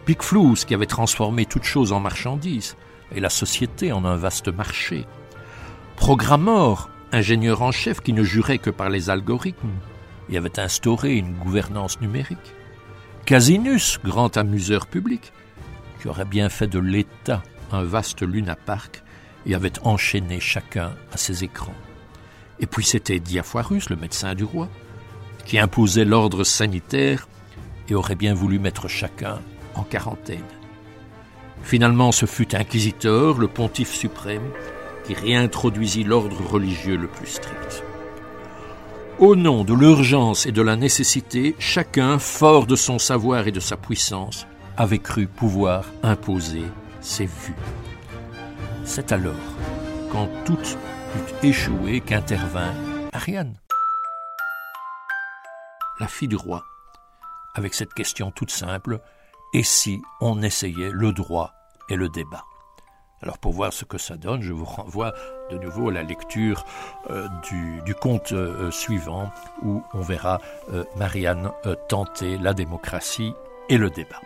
Picflous 0.05 0.65
qui 0.67 0.73
avait 0.73 0.85
transformé 0.85 1.45
toute 1.45 1.63
chose 1.63 1.93
en 1.93 2.01
marchandise 2.01 2.75
et 3.13 3.21
la 3.21 3.29
société 3.29 3.93
en 3.93 4.03
un 4.03 4.17
vaste 4.17 4.49
marché. 4.49 5.07
Programmor, 5.95 6.89
ingénieur 7.13 7.61
en 7.61 7.71
chef 7.71 8.01
qui 8.01 8.11
ne 8.11 8.23
jurait 8.23 8.57
que 8.57 8.69
par 8.69 8.89
les 8.89 9.09
algorithmes 9.09 9.79
et 10.29 10.35
avait 10.35 10.59
instauré 10.59 11.15
une 11.15 11.35
gouvernance 11.35 12.01
numérique. 12.01 12.53
Casinus, 13.25 13.99
grand 14.03 14.35
amuseur 14.35 14.85
public, 14.85 15.31
qui 16.01 16.09
aurait 16.09 16.25
bien 16.25 16.49
fait 16.49 16.67
de 16.67 16.79
l'État 16.79 17.41
un 17.71 17.83
vaste 17.83 18.21
lunapark 18.21 19.04
et 19.45 19.55
avait 19.55 19.79
enchaîné 19.83 20.39
chacun 20.39 20.93
à 21.11 21.17
ses 21.17 21.43
écrans. 21.43 21.75
Et 22.59 22.65
puis 22.65 22.85
c'était 22.85 23.19
Diafoirus, 23.19 23.89
le 23.89 23.95
médecin 23.95 24.33
du 24.33 24.43
roi, 24.43 24.69
qui 25.45 25.59
imposait 25.59 26.05
l'ordre 26.05 26.43
sanitaire 26.43 27.27
et 27.89 27.95
aurait 27.95 28.15
bien 28.15 28.33
voulu 28.33 28.59
mettre 28.59 28.87
chacun 28.87 29.39
en 29.75 29.83
quarantaine. 29.83 30.39
Finalement, 31.63 32.11
ce 32.11 32.25
fut 32.25 32.55
Inquisiteur, 32.55 33.37
le 33.37 33.47
pontife 33.47 33.93
suprême, 33.93 34.51
qui 35.03 35.13
réintroduisit 35.13 36.03
l'ordre 36.03 36.41
religieux 36.45 36.97
le 36.97 37.07
plus 37.07 37.27
strict. 37.27 37.83
Au 39.17 39.35
nom 39.35 39.63
de 39.63 39.73
l'urgence 39.73 40.45
et 40.45 40.51
de 40.51 40.61
la 40.61 40.75
nécessité, 40.75 41.55
chacun, 41.57 42.19
fort 42.19 42.65
de 42.65 42.75
son 42.75 42.99
savoir 42.99 43.47
et 43.47 43.51
de 43.51 43.59
sa 43.59 43.77
puissance, 43.77 44.45
avait 44.77 44.99
cru 44.99 45.27
pouvoir 45.27 45.85
imposer 46.03 46.63
ses 46.99 47.25
vues. 47.25 47.55
C'est 48.85 49.11
alors, 49.11 49.33
quand 50.11 50.29
tout 50.45 50.59
eut 50.61 51.47
échoué, 51.47 52.01
qu'intervint 52.01 52.73
Ariane, 53.13 53.57
la 55.99 56.07
fille 56.07 56.27
du 56.27 56.35
roi, 56.35 56.63
avec 57.55 57.73
cette 57.73 57.93
question 57.93 58.31
toute 58.31 58.51
simple, 58.51 58.99
et 59.53 59.63
si 59.63 60.01
on 60.21 60.41
essayait 60.43 60.91
le 60.91 61.11
droit 61.11 61.53
et 61.89 61.95
le 61.95 62.09
débat? 62.09 62.45
Alors 63.21 63.39
pour 63.39 63.53
voir 63.53 63.73
ce 63.73 63.85
que 63.85 63.97
ça 63.97 64.17
donne, 64.17 64.41
je 64.41 64.53
vous 64.53 64.65
renvoie 64.65 65.13
de 65.49 65.57
nouveau 65.57 65.89
à 65.89 65.93
la 65.93 66.03
lecture 66.03 66.63
euh, 67.09 67.27
du, 67.83 67.95
conte 67.95 68.33
euh, 68.33 68.69
suivant 68.69 69.31
où 69.63 69.81
on 69.93 70.01
verra 70.01 70.39
euh, 70.71 70.83
Marianne 70.95 71.51
tenter 71.89 72.37
la 72.37 72.53
démocratie 72.53 73.33
et 73.67 73.77
le 73.77 73.89
débat. 73.89 74.21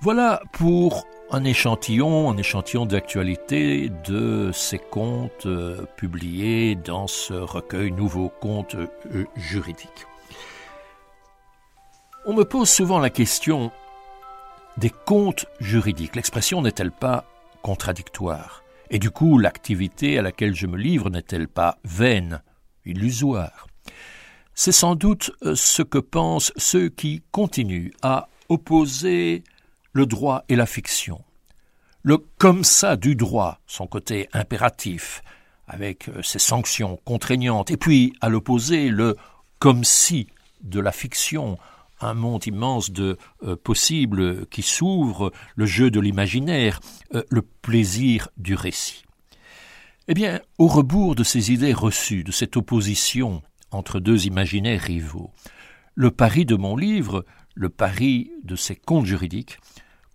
Voilà 0.00 0.42
pour 0.52 1.06
un 1.30 1.44
échantillon, 1.44 2.30
un 2.30 2.86
d'actualité 2.86 3.90
de 4.06 4.50
ces 4.52 4.78
contes 4.78 5.46
publiés 5.96 6.74
dans 6.74 7.06
ce 7.06 7.34
recueil 7.34 7.90
Nouveaux 7.90 8.30
contes 8.40 8.76
juridiques. 9.36 10.06
On 12.24 12.34
me 12.34 12.44
pose 12.44 12.68
souvent 12.68 12.98
la 12.98 13.10
question 13.10 13.70
des 14.76 14.90
comptes 14.90 15.46
juridiques. 15.60 16.16
L'expression 16.16 16.62
n'est-elle 16.62 16.92
pas 16.92 17.24
contradictoire? 17.62 18.62
Et 18.90 18.98
du 18.98 19.10
coup, 19.10 19.38
l'activité 19.38 20.18
à 20.18 20.22
laquelle 20.22 20.54
je 20.54 20.66
me 20.66 20.76
livre 20.76 21.10
n'est-elle 21.10 21.48
pas 21.48 21.78
vaine, 21.84 22.42
illusoire? 22.86 23.66
C'est 24.54 24.72
sans 24.72 24.94
doute 24.94 25.30
euh, 25.42 25.54
ce 25.54 25.82
que 25.82 25.98
pensent 25.98 26.52
ceux 26.56 26.88
qui 26.88 27.22
continuent 27.30 27.92
à 28.02 28.28
opposer 28.48 29.44
le 29.92 30.06
droit 30.06 30.44
et 30.48 30.56
la 30.56 30.66
fiction. 30.66 31.22
Le 32.02 32.18
comme 32.38 32.64
ça 32.64 32.96
du 32.96 33.16
droit, 33.16 33.60
son 33.66 33.86
côté 33.86 34.28
impératif, 34.32 35.22
avec 35.66 36.08
euh, 36.08 36.22
ses 36.22 36.38
sanctions 36.38 36.98
contraignantes, 37.04 37.70
et 37.70 37.76
puis 37.76 38.12
à 38.20 38.28
l'opposé 38.28 38.88
le 38.88 39.16
comme 39.58 39.84
si 39.84 40.28
de 40.62 40.80
la 40.80 40.92
fiction, 40.92 41.58
un 42.00 42.14
monde 42.14 42.46
immense 42.46 42.90
de 42.90 43.18
euh, 43.42 43.56
possibles 43.56 44.46
qui 44.46 44.62
s'ouvre, 44.62 45.32
le 45.56 45.66
jeu 45.66 45.90
de 45.90 46.00
l'imaginaire, 46.00 46.80
euh, 47.14 47.22
le 47.28 47.42
plaisir 47.42 48.28
du 48.36 48.54
récit. 48.54 49.02
Eh 50.06 50.14
bien, 50.14 50.40
au 50.58 50.68
rebours 50.68 51.14
de 51.14 51.24
ces 51.24 51.52
idées 51.52 51.74
reçues, 51.74 52.24
de 52.24 52.32
cette 52.32 52.56
opposition 52.56 53.42
entre 53.70 54.00
deux 54.00 54.26
imaginaires 54.26 54.80
rivaux, 54.80 55.30
le 55.94 56.10
pari 56.10 56.46
de 56.46 56.54
mon 56.54 56.76
livre, 56.76 57.24
le 57.58 57.68
pari 57.68 58.30
de 58.44 58.54
ces 58.54 58.76
contes 58.76 59.06
juridiques, 59.06 59.58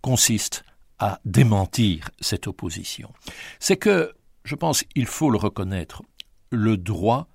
consiste 0.00 0.64
à 0.98 1.20
démentir 1.24 2.10
cette 2.20 2.46
opposition. 2.46 3.12
C'est 3.60 3.76
que, 3.76 4.12
je 4.44 4.54
pense, 4.54 4.84
il 4.94 5.06
faut 5.06 5.30
le 5.30 5.36
reconnaître, 5.36 6.02
le 6.50 6.76
droit 6.76 7.28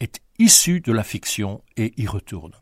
est 0.00 0.20
issu 0.38 0.80
de 0.80 0.92
la 0.92 1.04
fiction 1.04 1.62
et 1.76 1.92
y 1.96 2.06
retourne. 2.06 2.52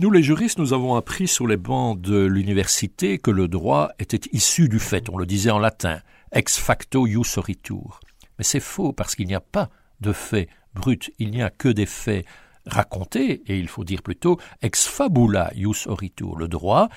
Nous, 0.00 0.10
les 0.10 0.22
juristes, 0.22 0.58
nous 0.58 0.72
avons 0.72 0.96
appris 0.96 1.28
sur 1.28 1.46
les 1.46 1.56
bancs 1.56 2.00
de 2.00 2.24
l'université 2.24 3.18
que 3.18 3.30
le 3.30 3.46
droit 3.46 3.90
était 3.98 4.28
issu 4.32 4.68
du 4.68 4.78
fait. 4.78 5.08
On 5.10 5.18
le 5.18 5.26
disait 5.26 5.50
en 5.50 5.58
latin, 5.58 6.00
ex 6.32 6.58
facto 6.58 7.06
ius 7.06 7.36
oritur. 7.36 8.00
Mais 8.38 8.44
c'est 8.44 8.60
faux 8.60 8.92
parce 8.92 9.14
qu'il 9.14 9.26
n'y 9.26 9.34
a 9.34 9.40
pas 9.40 9.70
de 10.00 10.12
fait 10.12 10.48
brut, 10.74 11.10
il 11.18 11.30
n'y 11.30 11.42
a 11.42 11.50
que 11.50 11.68
des 11.68 11.86
faits 11.86 12.24
racontés, 12.66 13.42
et 13.46 13.58
il 13.58 13.68
faut 13.68 13.84
dire 13.84 14.02
plutôt 14.02 14.38
ex 14.62 14.86
fabula 14.86 15.50
ius 15.54 15.86
oritur. 15.86 16.36
Le 16.36 16.48
droit 16.48 16.88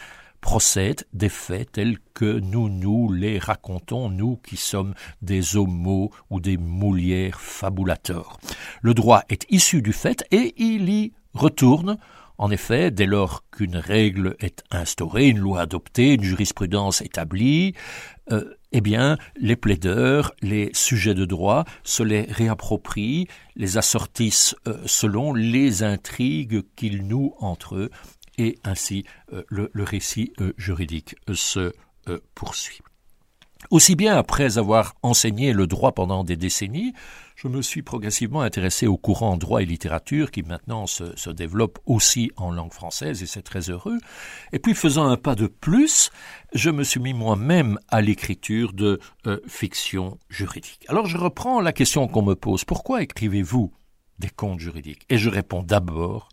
procède 0.42 1.06
des 1.14 1.30
faits 1.30 1.74
tels 1.74 2.00
que 2.14 2.40
nous 2.40 2.68
nous 2.68 3.12
les 3.12 3.38
racontons, 3.38 4.10
nous 4.10 4.38
qui 4.38 4.58
sommes 4.58 4.96
des 5.22 5.56
homos 5.56 6.12
ou 6.30 6.40
des 6.40 6.58
moulières 6.58 7.40
fabulateurs. 7.40 8.40
Le 8.82 8.94
droit 8.94 9.24
est 9.30 9.46
issu 9.50 9.82
du 9.82 9.94
fait 9.94 10.26
et 10.32 10.56
il 10.58 10.90
y 10.90 11.14
retourne 11.34 11.98
en 12.42 12.50
effet, 12.50 12.90
dès 12.90 13.06
lors 13.06 13.44
qu'une 13.52 13.78
règle 13.78 14.36
est 14.40 14.64
instaurée, 14.72 15.28
une 15.28 15.38
loi 15.38 15.62
adoptée, 15.62 16.16
une 16.16 16.24
jurisprudence 16.24 17.02
établie, 17.02 17.76
euh, 18.32 18.56
eh 18.72 18.82
bien, 18.82 19.18
les 19.36 19.56
plaideurs, 19.56 20.34
les 20.42 20.70
sujets 20.74 21.14
de 21.14 21.26
droit 21.26 21.66
se 21.84 22.04
les 22.04 22.22
réapproprient, 22.24 23.28
les 23.56 23.78
assortissent 23.78 24.56
euh, 24.68 24.82
selon 24.86 25.34
les 25.34 25.84
intrigues 25.84 26.64
qu'ils 26.76 27.06
nouent 27.06 27.36
entre 27.40 27.76
eux, 27.76 27.90
et 28.38 28.58
ainsi 28.64 29.06
euh, 29.34 29.44
le, 29.50 29.70
récit 29.84 30.34
juridique 30.58 31.16
se 31.34 31.74
poursuit. 32.34 32.80
Aussi 33.70 33.96
bien 33.96 34.18
après 34.18 34.58
avoir 34.58 34.96
enseigné 35.04 35.54
le 35.54 35.68
droit 35.68 35.92
pendant 35.92 36.24
des 36.24 36.36
décennies, 36.36 36.94
je 37.36 37.48
me 37.48 37.62
suis 37.62 37.82
progressivement 37.82 38.42
intéressé 38.42 38.88
au 38.88 38.98
courant 38.98 39.38
droit 39.38 39.62
et 39.62 39.66
littérature 39.66 40.32
qui 40.32 40.44
maintenant 40.44 40.88
se, 40.88 41.30
développe 41.30 41.80
aussi 41.86 42.32
en 42.38 42.52
langue 42.52 42.74
française 42.74 43.24
et 43.24 43.26
c'est 43.26 43.42
très 43.42 43.70
heureux. 43.70 43.98
Et 44.52 44.60
puis 44.60 44.74
faisant 44.74 45.08
un 45.08 45.18
pas 45.18 45.36
de 45.36 45.48
plus, 45.48 46.12
je 46.54 46.70
me 46.70 46.84
suis 46.84 47.00
mis 47.00 47.14
moi-même 47.14 47.80
à 47.88 48.02
l'écriture 48.02 48.74
de 48.74 49.00
euh, 49.26 49.40
fiction 49.48 50.18
juridique. 50.30 50.86
Alors 50.88 51.06
je 51.06 51.18
reprends 51.18 51.62
la 51.62 51.74
question 51.74 52.08
qu'on 52.08 52.24
me 52.24 52.36
pose. 52.36 52.66
Pourquoi 52.66 53.02
écrivez-vous 53.04 53.72
des 54.20 54.30
contes 54.30 54.60
juridiques? 54.60 55.06
Et 55.10 55.18
je 55.18 55.30
réponds 55.30 55.64
d'abord 55.64 56.30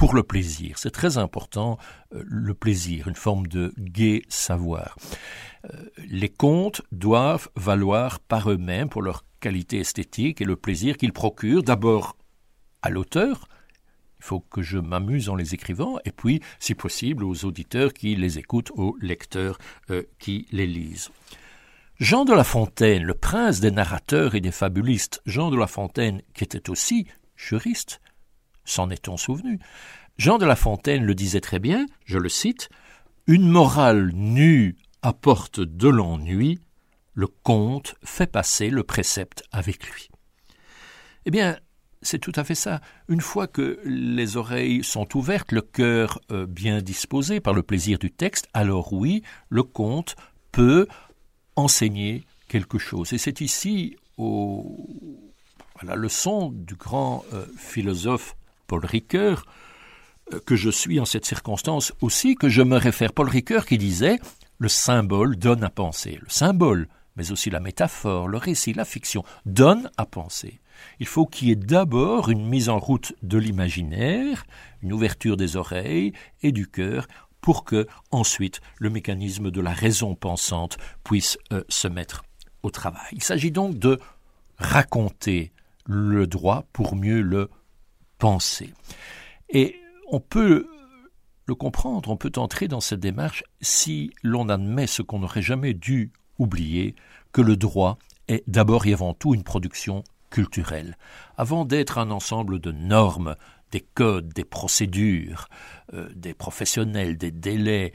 pour 0.00 0.14
le 0.14 0.22
plaisir. 0.22 0.78
C'est 0.78 0.90
très 0.90 1.18
important, 1.18 1.76
euh, 2.14 2.22
le 2.26 2.54
plaisir, 2.54 3.06
une 3.06 3.14
forme 3.14 3.46
de 3.46 3.74
gai 3.78 4.22
savoir. 4.28 4.96
Euh, 5.66 5.84
les 6.08 6.28
contes 6.28 6.82
doivent 6.92 7.48
valoir 7.56 8.20
par 8.20 8.50
eux-mêmes 8.50 8.88
pour 8.88 9.02
leur 9.02 9.24
qualité 9.40 9.78
esthétique 9.78 10.40
et 10.40 10.44
le 10.44 10.56
plaisir 10.56 10.96
qu'ils 10.96 11.12
procurent. 11.12 11.62
D'abord 11.62 12.16
à 12.82 12.90
l'auteur, 12.90 13.48
il 14.20 14.24
faut 14.24 14.40
que 14.40 14.62
je 14.62 14.78
m'amuse 14.78 15.28
en 15.28 15.34
les 15.34 15.54
écrivant, 15.54 15.98
et 16.04 16.12
puis, 16.12 16.40
si 16.58 16.74
possible, 16.74 17.24
aux 17.24 17.44
auditeurs 17.44 17.92
qui 17.92 18.16
les 18.16 18.38
écoutent, 18.38 18.70
aux 18.74 18.96
lecteurs 19.00 19.58
euh, 19.90 20.02
qui 20.18 20.46
les 20.52 20.66
lisent. 20.66 21.10
Jean 21.98 22.24
de 22.24 22.32
La 22.32 22.44
Fontaine, 22.44 23.02
le 23.02 23.14
prince 23.14 23.60
des 23.60 23.70
narrateurs 23.70 24.34
et 24.34 24.40
des 24.40 24.52
fabulistes, 24.52 25.20
Jean 25.26 25.50
de 25.50 25.56
La 25.56 25.66
Fontaine, 25.66 26.22
qui 26.34 26.44
était 26.44 26.70
aussi 26.70 27.06
juriste, 27.36 28.00
s'en 28.64 28.90
est-on 28.90 29.16
souvenu? 29.16 29.58
Jean 30.16 30.38
de 30.38 30.46
La 30.46 30.56
Fontaine 30.56 31.04
le 31.04 31.14
disait 31.14 31.40
très 31.40 31.58
bien, 31.58 31.86
je 32.04 32.18
le 32.18 32.28
cite, 32.28 32.68
Une 33.26 33.48
morale 33.48 34.12
nue 34.14 34.76
apporte 35.02 35.60
de 35.60 35.88
l'ennui, 35.88 36.58
le 37.14 37.26
conte 37.26 37.94
fait 38.04 38.26
passer 38.26 38.70
le 38.70 38.82
précepte 38.82 39.42
avec 39.52 39.86
lui. 39.86 40.08
Eh 41.26 41.30
bien, 41.30 41.58
c'est 42.02 42.18
tout 42.18 42.32
à 42.36 42.44
fait 42.44 42.54
ça. 42.54 42.80
Une 43.08 43.20
fois 43.20 43.46
que 43.46 43.78
les 43.84 44.36
oreilles 44.36 44.82
sont 44.82 45.16
ouvertes, 45.16 45.52
le 45.52 45.60
cœur 45.60 46.18
euh, 46.30 46.46
bien 46.46 46.80
disposé 46.80 47.40
par 47.40 47.52
le 47.52 47.62
plaisir 47.62 47.98
du 47.98 48.10
texte, 48.10 48.48
alors 48.54 48.92
oui, 48.92 49.22
le 49.48 49.62
conte 49.62 50.16
peut 50.52 50.86
enseigner 51.56 52.24
quelque 52.48 52.78
chose. 52.78 53.12
Et 53.12 53.18
c'est 53.18 53.40
ici 53.40 53.96
à 54.18 55.84
la 55.84 55.96
leçon 55.96 56.50
du 56.50 56.74
grand 56.74 57.24
euh, 57.32 57.46
philosophe 57.56 58.36
Paul 58.66 58.84
Ricoeur 58.84 59.44
euh, 60.32 60.40
que 60.44 60.56
je 60.56 60.70
suis 60.70 61.00
en 61.00 61.04
cette 61.04 61.24
circonstance 61.24 61.92
aussi 62.00 62.34
que 62.34 62.48
je 62.48 62.62
me 62.62 62.76
réfère. 62.76 63.12
Paul 63.12 63.28
Ricoeur 63.28 63.66
qui 63.66 63.78
disait 63.78 64.18
le 64.60 64.68
symbole 64.68 65.34
donne 65.34 65.64
à 65.64 65.70
penser. 65.70 66.20
Le 66.22 66.30
symbole, 66.30 66.86
mais 67.16 67.32
aussi 67.32 67.50
la 67.50 67.58
métaphore, 67.58 68.28
le 68.28 68.38
récit, 68.38 68.72
la 68.72 68.84
fiction, 68.84 69.24
donne 69.44 69.90
à 69.96 70.06
penser 70.06 70.60
il 70.98 71.06
faut 71.06 71.26
qu'il 71.26 71.48
y 71.48 71.50
ait 71.52 71.56
d'abord 71.56 72.28
une 72.28 72.46
mise 72.46 72.68
en 72.68 72.78
route 72.78 73.14
de 73.22 73.38
l'imaginaire, 73.38 74.44
une 74.82 74.92
ouverture 74.92 75.36
des 75.36 75.56
oreilles 75.56 76.12
et 76.42 76.52
du 76.52 76.66
cœur 76.66 77.06
pour 77.40 77.64
que 77.64 77.86
ensuite 78.10 78.60
le 78.78 78.90
mécanisme 78.90 79.50
de 79.50 79.60
la 79.60 79.72
raison 79.72 80.14
pensante 80.14 80.76
puisse 81.04 81.38
euh, 81.52 81.64
se 81.68 81.88
mettre 81.88 82.24
au 82.62 82.70
travail. 82.70 83.08
Il 83.12 83.22
s'agit 83.22 83.50
donc 83.50 83.78
de 83.78 83.98
raconter 84.58 85.52
le 85.86 86.26
droit 86.26 86.64
pour 86.72 86.96
mieux 86.96 87.22
le 87.22 87.48
penser. 88.18 88.74
Et 89.48 89.76
on 90.10 90.20
peut 90.20 90.66
le 91.50 91.56
comprendre, 91.56 92.10
on 92.10 92.16
peut 92.16 92.30
entrer 92.36 92.68
dans 92.68 92.80
cette 92.80 93.00
démarche 93.00 93.42
si 93.60 94.12
l'on 94.22 94.48
admet 94.48 94.86
ce 94.86 95.02
qu'on 95.02 95.18
n'aurait 95.18 95.42
jamais 95.42 95.74
dû 95.74 96.12
oublier, 96.38 96.94
que 97.32 97.40
le 97.40 97.56
droit 97.56 97.98
est 98.28 98.44
d'abord 98.46 98.86
et 98.86 98.92
avant 98.92 99.14
tout 99.14 99.34
une 99.34 99.42
production 99.42 100.04
culturel, 100.30 100.96
avant 101.36 101.64
d'être 101.64 101.98
un 101.98 102.12
ensemble 102.12 102.60
de 102.60 102.70
normes, 102.70 103.34
des 103.72 103.80
codes, 103.80 104.32
des 104.32 104.44
procédures, 104.44 105.48
euh, 105.92 106.08
des 106.14 106.34
professionnels, 106.34 107.18
des 107.18 107.32
délais. 107.32 107.92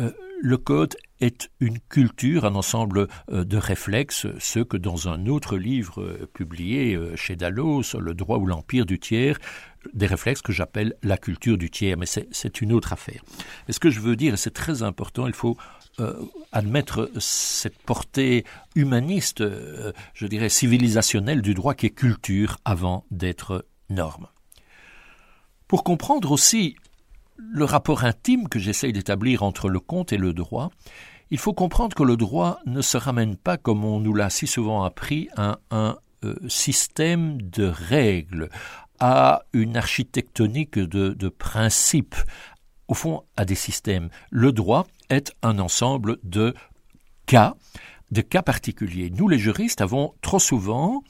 Euh, 0.00 0.10
le 0.42 0.58
code 0.58 0.96
est 1.20 1.48
une 1.60 1.78
culture, 1.78 2.44
un 2.44 2.56
ensemble 2.56 3.06
euh, 3.30 3.44
de 3.44 3.56
réflexes, 3.56 4.26
ceux 4.40 4.64
que 4.64 4.76
dans 4.76 5.08
un 5.08 5.26
autre 5.26 5.56
livre 5.56 6.26
publié 6.34 6.98
chez 7.14 7.36
Dallos, 7.36 7.82
Le 8.00 8.14
droit 8.14 8.38
ou 8.38 8.46
l'empire 8.46 8.84
du 8.84 8.98
tiers, 8.98 9.38
des 9.94 10.06
réflexes 10.06 10.42
que 10.42 10.52
j'appelle 10.52 10.94
la 11.02 11.16
culture 11.16 11.58
du 11.58 11.70
tiers, 11.70 11.96
mais 11.96 12.06
c'est 12.06 12.60
une 12.60 12.72
autre 12.72 12.92
affaire. 12.92 13.22
Mais 13.66 13.74
ce 13.74 13.80
que 13.80 13.90
je 13.90 14.00
veux 14.00 14.16
dire, 14.16 14.34
et 14.34 14.36
c'est 14.36 14.52
très 14.52 14.82
important, 14.82 15.26
il 15.26 15.32
faut 15.32 15.56
euh, 15.98 16.14
admettre 16.52 17.10
cette 17.18 17.78
portée 17.78 18.44
humaniste, 18.74 19.40
euh, 19.40 19.92
je 20.14 20.26
dirais 20.26 20.48
civilisationnelle 20.48 21.42
du 21.42 21.54
droit 21.54 21.74
qui 21.74 21.86
est 21.86 21.90
culture 21.90 22.58
avant 22.64 23.04
d'être 23.10 23.66
norme. 23.88 24.26
Pour 25.68 25.84
comprendre 25.84 26.30
aussi 26.30 26.76
le 27.38 27.64
rapport 27.64 28.04
intime 28.04 28.48
que 28.48 28.58
j'essaye 28.58 28.92
d'établir 28.92 29.42
entre 29.42 29.68
le 29.68 29.80
conte 29.80 30.12
et 30.12 30.18
le 30.18 30.32
droit, 30.32 30.70
il 31.30 31.38
faut 31.38 31.52
comprendre 31.52 31.96
que 31.96 32.02
le 32.02 32.16
droit 32.16 32.60
ne 32.66 32.82
se 32.82 32.96
ramène 32.96 33.36
pas, 33.36 33.56
comme 33.56 33.84
on 33.84 33.98
nous 33.98 34.14
l'a 34.14 34.30
si 34.30 34.46
souvent 34.46 34.84
appris, 34.84 35.28
à 35.36 35.58
un 35.70 35.96
euh, 36.24 36.34
système 36.48 37.40
de 37.42 37.64
règles, 37.64 38.48
à 39.00 39.42
une 39.52 39.76
architectonique 39.76 40.78
de, 40.78 41.10
de 41.10 41.28
principes, 41.28 42.16
au 42.88 42.94
fond 42.94 43.24
à 43.36 43.44
des 43.44 43.54
systèmes. 43.54 44.10
Le 44.30 44.52
droit 44.52 44.86
est 45.10 45.32
un 45.42 45.58
ensemble 45.58 46.18
de 46.22 46.54
cas, 47.26 47.54
de 48.10 48.20
cas 48.20 48.42
particuliers. 48.42 49.10
Nous, 49.10 49.28
les 49.28 49.38
juristes, 49.38 49.80
avons 49.80 50.14
trop 50.22 50.38
souvent 50.38 51.02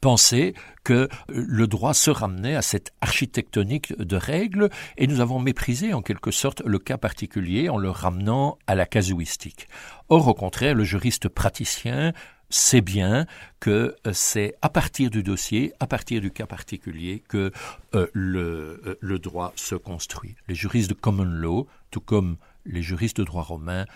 pensé 0.00 0.54
que 0.84 1.08
le 1.28 1.66
droit 1.66 1.94
se 1.94 2.10
ramenait 2.10 2.56
à 2.56 2.62
cette 2.62 2.92
architectonique 3.00 3.96
de 3.96 4.16
règles 4.16 4.68
et 4.98 5.06
nous 5.06 5.20
avons 5.20 5.38
méprisé 5.38 5.94
en 5.94 6.02
quelque 6.02 6.30
sorte 6.30 6.60
le 6.66 6.78
cas 6.78 6.98
particulier 6.98 7.70
en 7.70 7.78
le 7.78 7.88
ramenant 7.88 8.58
à 8.66 8.74
la 8.74 8.84
casuistique. 8.84 9.66
Or, 10.10 10.28
au 10.28 10.34
contraire, 10.34 10.74
le 10.74 10.84
juriste 10.84 11.28
praticien 11.28 12.12
c'est 12.54 12.82
bien 12.82 13.26
que 13.58 13.96
euh, 14.06 14.12
c'est 14.12 14.54
à 14.62 14.68
partir 14.68 15.10
du 15.10 15.24
dossier, 15.24 15.72
à 15.80 15.88
partir 15.88 16.20
du 16.20 16.30
cas 16.30 16.46
particulier, 16.46 17.20
que 17.26 17.50
euh, 17.96 18.06
le, 18.12 18.80
euh, 18.86 18.94
le, 19.00 19.18
droit 19.18 19.52
se 19.56 19.74
construit. 19.74 20.36
Les 20.46 20.54
juristes 20.54 20.88
de 20.88 20.94
common 20.94 21.24
law, 21.24 21.66
tout 21.90 22.00
comme 22.00 22.36
les 22.64 22.80
juristes 22.80 23.16
de 23.16 23.24
droit 23.24 23.42
romain, 23.42 23.86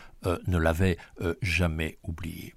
ne 0.46 0.58
l'avaient 0.58 0.98
jamais 1.40 1.96
oublié. 2.02 2.54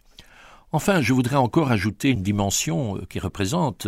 Enfin, 0.73 0.99
je 1.01 1.13
voudrais 1.13 1.37
encore 1.37 1.71
ajouter 1.71 2.09
une 2.09 2.21
dimension 2.21 2.97
qui 3.09 3.19
représente 3.19 3.87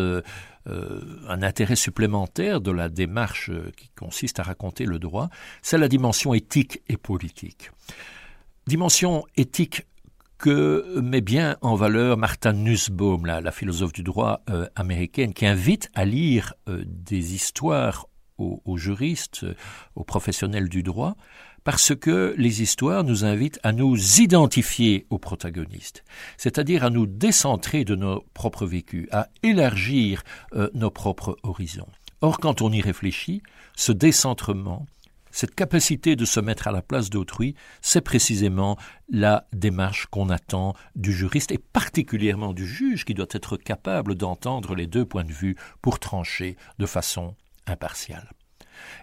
un 0.67 1.41
intérêt 1.41 1.76
supplémentaire 1.76 2.62
de 2.62 2.71
la 2.71 2.88
démarche 2.88 3.52
qui 3.76 3.89
consiste 3.89 4.39
à 4.39 4.43
raconter 4.43 4.86
le 4.86 4.99
droit, 4.99 5.30
c'est 5.62 5.78
la 5.78 5.89
dimension 5.89 6.34
éthique 6.34 6.82
et 6.88 6.95
politique. 6.95 7.71
Dimension 8.67 9.26
éthique 9.36 9.86
que 10.43 10.99
met 10.99 11.21
bien 11.21 11.56
en 11.62 11.75
valeur 11.75 12.17
Martha 12.17 12.51
Nussbaum, 12.51 13.25
la, 13.25 13.49
philosophe 13.53 13.93
du 13.93 14.03
droit 14.03 14.41
euh, 14.49 14.67
américaine, 14.75 15.34
qui 15.34 15.45
invite 15.45 15.89
à 15.93 16.03
lire 16.03 16.53
euh, 16.67 16.84
des 16.86 17.34
histoires 17.34 18.10
aux, 18.38 18.75
juristes, 18.75 19.45
euh, 19.45 19.53
aux 19.95 20.03
professionnels 20.03 20.67
du 20.67 20.84
droit, 20.84 21.15
parce 21.63 21.95
que 21.95 22.36
les 22.38 22.62
histoires 22.62 23.06
nous 23.06 23.23
invitent 23.23 23.58
à 23.63 23.71
nous 23.71 23.95
identifier 24.19 25.08
aux 25.10 25.17
protagonistes, 25.17 26.03
c'est-à-dire 26.36 26.84
à 26.84 26.89
nous 26.89 27.06
décentrer 27.06 27.86
de 27.86 27.95
nos 27.95 28.25
propres 28.34 28.65
vécus, 28.65 29.08
à 29.13 29.29
élargir 29.43 30.23
nos 30.73 30.91
propres 30.91 31.38
horizons. 31.43 31.88
Or, 32.19 32.41
quand 32.41 32.62
on 32.62 32.69
y 32.73 32.82
réfléchit, 32.82 33.41
ce 33.77 33.93
décentrement, 33.93 34.88
cette 35.33 35.55
capacité 35.55 36.15
de 36.15 36.25
se 36.25 36.39
mettre 36.39 36.67
à 36.67 36.71
la 36.71 36.83
place 36.83 37.09
d'autrui, 37.09 37.55
c'est 37.81 38.01
précisément 38.01 38.77
la 39.09 39.47
démarche 39.51 40.05
qu'on 40.05 40.29
attend 40.29 40.75
du 40.95 41.11
juriste 41.11 41.51
et 41.51 41.57
particulièrement 41.57 42.53
du 42.53 42.67
juge 42.67 43.03
qui 43.03 43.15
doit 43.15 43.25
être 43.31 43.57
capable 43.57 44.13
d'entendre 44.13 44.75
les 44.75 44.85
deux 44.85 45.05
points 45.05 45.23
de 45.23 45.33
vue 45.33 45.57
pour 45.81 45.99
trancher 45.99 46.55
de 46.77 46.85
façon 46.85 47.35
impartiale. 47.65 48.31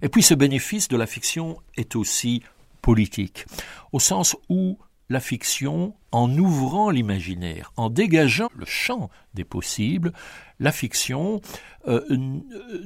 Et 0.02 0.08
puis 0.08 0.22
ce 0.22 0.34
bénéfice 0.34 0.86
de 0.86 0.96
la 0.96 1.06
fiction 1.06 1.58
est 1.76 1.96
aussi 1.96 2.42
politique, 2.80 3.44
au 3.92 3.98
sens 3.98 4.36
où 4.48 4.78
la 5.08 5.20
fiction, 5.20 5.96
en 6.12 6.30
ouvrant 6.38 6.90
l'imaginaire, 6.90 7.72
en 7.76 7.90
dégageant 7.90 8.48
le 8.54 8.64
champ 8.64 9.10
des 9.34 9.42
possibles, 9.42 10.12
la 10.60 10.70
fiction 10.70 11.40
euh, 11.88 12.00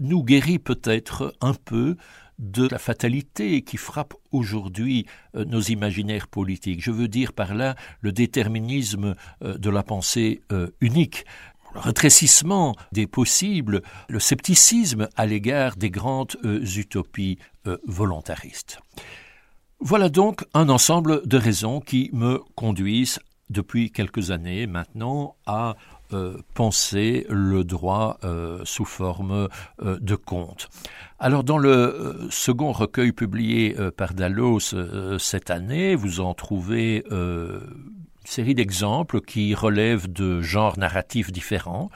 nous 0.00 0.24
guérit 0.24 0.58
peut-être 0.58 1.34
un 1.42 1.52
peu 1.52 1.96
de 2.38 2.66
la 2.68 2.78
fatalité 2.78 3.62
qui 3.62 3.76
frappe 3.76 4.14
aujourd'hui 4.32 5.06
euh, 5.36 5.44
nos 5.44 5.60
imaginaires 5.60 6.28
politiques. 6.28 6.82
Je 6.82 6.90
veux 6.90 7.08
dire 7.08 7.32
par 7.32 7.54
là 7.54 7.76
le 8.00 8.12
déterminisme 8.12 9.14
euh, 9.42 9.56
de 9.56 9.70
la 9.70 9.82
pensée 9.82 10.42
euh, 10.52 10.68
unique, 10.80 11.24
le 11.74 11.80
rétrécissement 11.80 12.76
des 12.92 13.06
possibles, 13.06 13.82
le 14.08 14.20
scepticisme 14.20 15.08
à 15.16 15.26
l'égard 15.26 15.76
des 15.76 15.90
grandes 15.90 16.36
utopies 16.44 17.38
volontaristes. 17.84 18.78
Voilà 19.80 20.08
donc 20.08 20.44
un 20.54 20.68
ensemble 20.68 21.26
de 21.26 21.36
raisons 21.36 21.80
qui 21.80 22.10
me 22.12 22.40
conduisent 22.54 23.18
depuis 23.50 23.90
quelques 23.90 24.30
années 24.30 24.66
maintenant 24.66 25.36
à 25.46 25.76
euh, 26.12 26.36
penser 26.52 27.26
le 27.30 27.64
droit 27.64 28.18
euh, 28.24 28.60
sous 28.64 28.84
forme 28.84 29.48
euh, 29.82 29.98
de 30.00 30.14
conte. 30.16 30.68
Alors 31.18 31.44
dans 31.44 31.56
le 31.56 32.28
second 32.30 32.72
recueil 32.72 33.12
publié 33.12 33.74
par 33.96 34.12
Dallos 34.12 34.74
cette 35.18 35.50
année, 35.50 35.94
vous 35.94 36.20
en 36.20 36.34
trouvez 36.34 37.04
une 37.10 37.60
série 38.24 38.54
d'exemples 38.54 39.22
qui 39.22 39.54
relèvent 39.54 40.12
de 40.12 40.42
genres 40.42 40.78
narratifs 40.78 41.32
différents. 41.32 41.88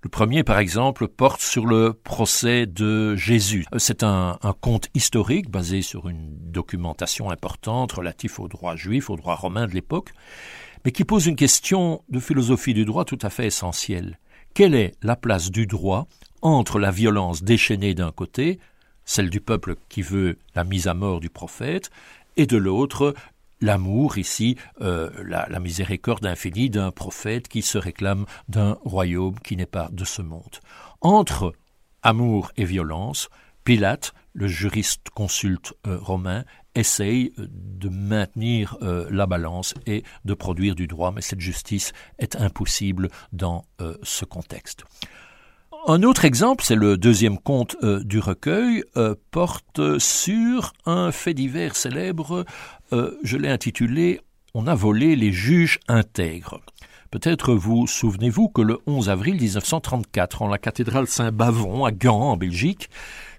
Le 0.00 0.08
premier, 0.08 0.44
par 0.44 0.58
exemple, 0.58 1.08
porte 1.08 1.40
sur 1.40 1.66
le 1.66 1.92
procès 1.92 2.66
de 2.66 3.16
Jésus. 3.16 3.66
C'est 3.78 4.02
un, 4.02 4.38
un 4.42 4.52
conte 4.52 4.88
historique 4.94 5.50
basé 5.50 5.82
sur 5.82 6.08
une 6.08 6.28
documentation 6.50 7.30
importante 7.30 7.92
relative 7.92 8.40
au 8.40 8.48
droit 8.48 8.76
juif, 8.76 9.10
au 9.10 9.16
droit 9.16 9.34
romain 9.34 9.66
de 9.66 9.72
l'époque, 9.72 10.12
mais 10.84 10.92
qui 10.92 11.04
pose 11.04 11.26
une 11.26 11.36
question 11.36 12.02
de 12.08 12.20
philosophie 12.20 12.74
du 12.74 12.84
droit 12.84 13.04
tout 13.04 13.18
à 13.22 13.30
fait 13.30 13.46
essentielle. 13.46 14.18
Quelle 14.54 14.74
est 14.74 14.92
la 15.02 15.16
place 15.16 15.50
du 15.50 15.66
droit 15.66 16.06
entre 16.42 16.78
la 16.78 16.90
violence 16.90 17.42
déchaînée 17.42 17.94
d'un 17.94 18.12
côté, 18.12 18.58
celle 19.04 19.30
du 19.30 19.40
peuple 19.40 19.76
qui 19.88 20.02
veut 20.02 20.38
la 20.54 20.64
mise 20.64 20.86
à 20.86 20.94
mort 20.94 21.20
du 21.20 21.30
prophète, 21.30 21.90
et 22.36 22.46
de 22.46 22.56
l'autre, 22.56 23.14
l'amour 23.60 24.18
ici, 24.18 24.56
euh, 24.80 25.10
la, 25.24 25.58
miséricorde 25.58 26.26
infinie 26.26 26.70
d'un 26.70 26.90
prophète 26.90 27.48
qui 27.48 27.62
se 27.62 27.78
réclame 27.78 28.26
d'un 28.48 28.76
royaume 28.84 29.38
qui 29.40 29.56
n'est 29.56 29.66
pas 29.66 29.88
de 29.90 30.04
ce 30.04 30.22
monde. 30.22 30.60
Entre 31.00 31.54
amour 32.02 32.52
et 32.56 32.64
violence, 32.64 33.30
Pilate, 33.64 34.12
le 34.34 34.46
juriste 34.48 35.08
consulte 35.14 35.72
euh, 35.86 35.98
romain, 35.98 36.44
essaye 36.74 37.32
euh, 37.38 37.46
de 37.50 37.88
maintenir 37.88 38.78
la 38.80 39.26
balance 39.26 39.74
et 39.86 40.04
de 40.24 40.34
produire 40.34 40.74
du 40.74 40.86
droit, 40.86 41.12
mais 41.12 41.20
cette 41.20 41.40
justice 41.40 41.92
est 42.18 42.36
impossible 42.36 43.10
dans 43.32 43.66
ce 44.02 44.24
contexte. 44.24 44.84
Un 45.86 46.02
autre 46.02 46.24
exemple, 46.24 46.64
c'est 46.64 46.76
le 46.76 46.96
deuxième 46.96 47.36
conte 47.36 47.76
euh, 47.82 48.02
du 48.02 48.18
recueil, 48.18 48.84
euh, 48.96 49.14
porte 49.30 49.98
sur 49.98 50.72
un 50.86 51.12
fait 51.12 51.34
divers 51.34 51.76
célèbre, 51.76 52.46
euh, 52.94 53.18
je 53.22 53.36
l'ai 53.36 53.50
intitulé 53.50 54.22
On 54.54 54.66
a 54.66 54.74
volé 54.74 55.14
les 55.14 55.30
juges 55.30 55.80
intègres. 55.86 56.62
Peut-être 57.10 57.52
vous 57.52 57.86
souvenez-vous 57.86 58.48
que 58.48 58.62
le 58.62 58.78
11 58.86 59.10
avril 59.10 59.34
1934, 59.34 60.40
en 60.40 60.48
la 60.48 60.56
cathédrale 60.56 61.06
Saint-Bavon 61.06 61.84
à 61.84 61.92
Gand, 61.92 62.30
en 62.30 62.36
Belgique, 62.38 62.88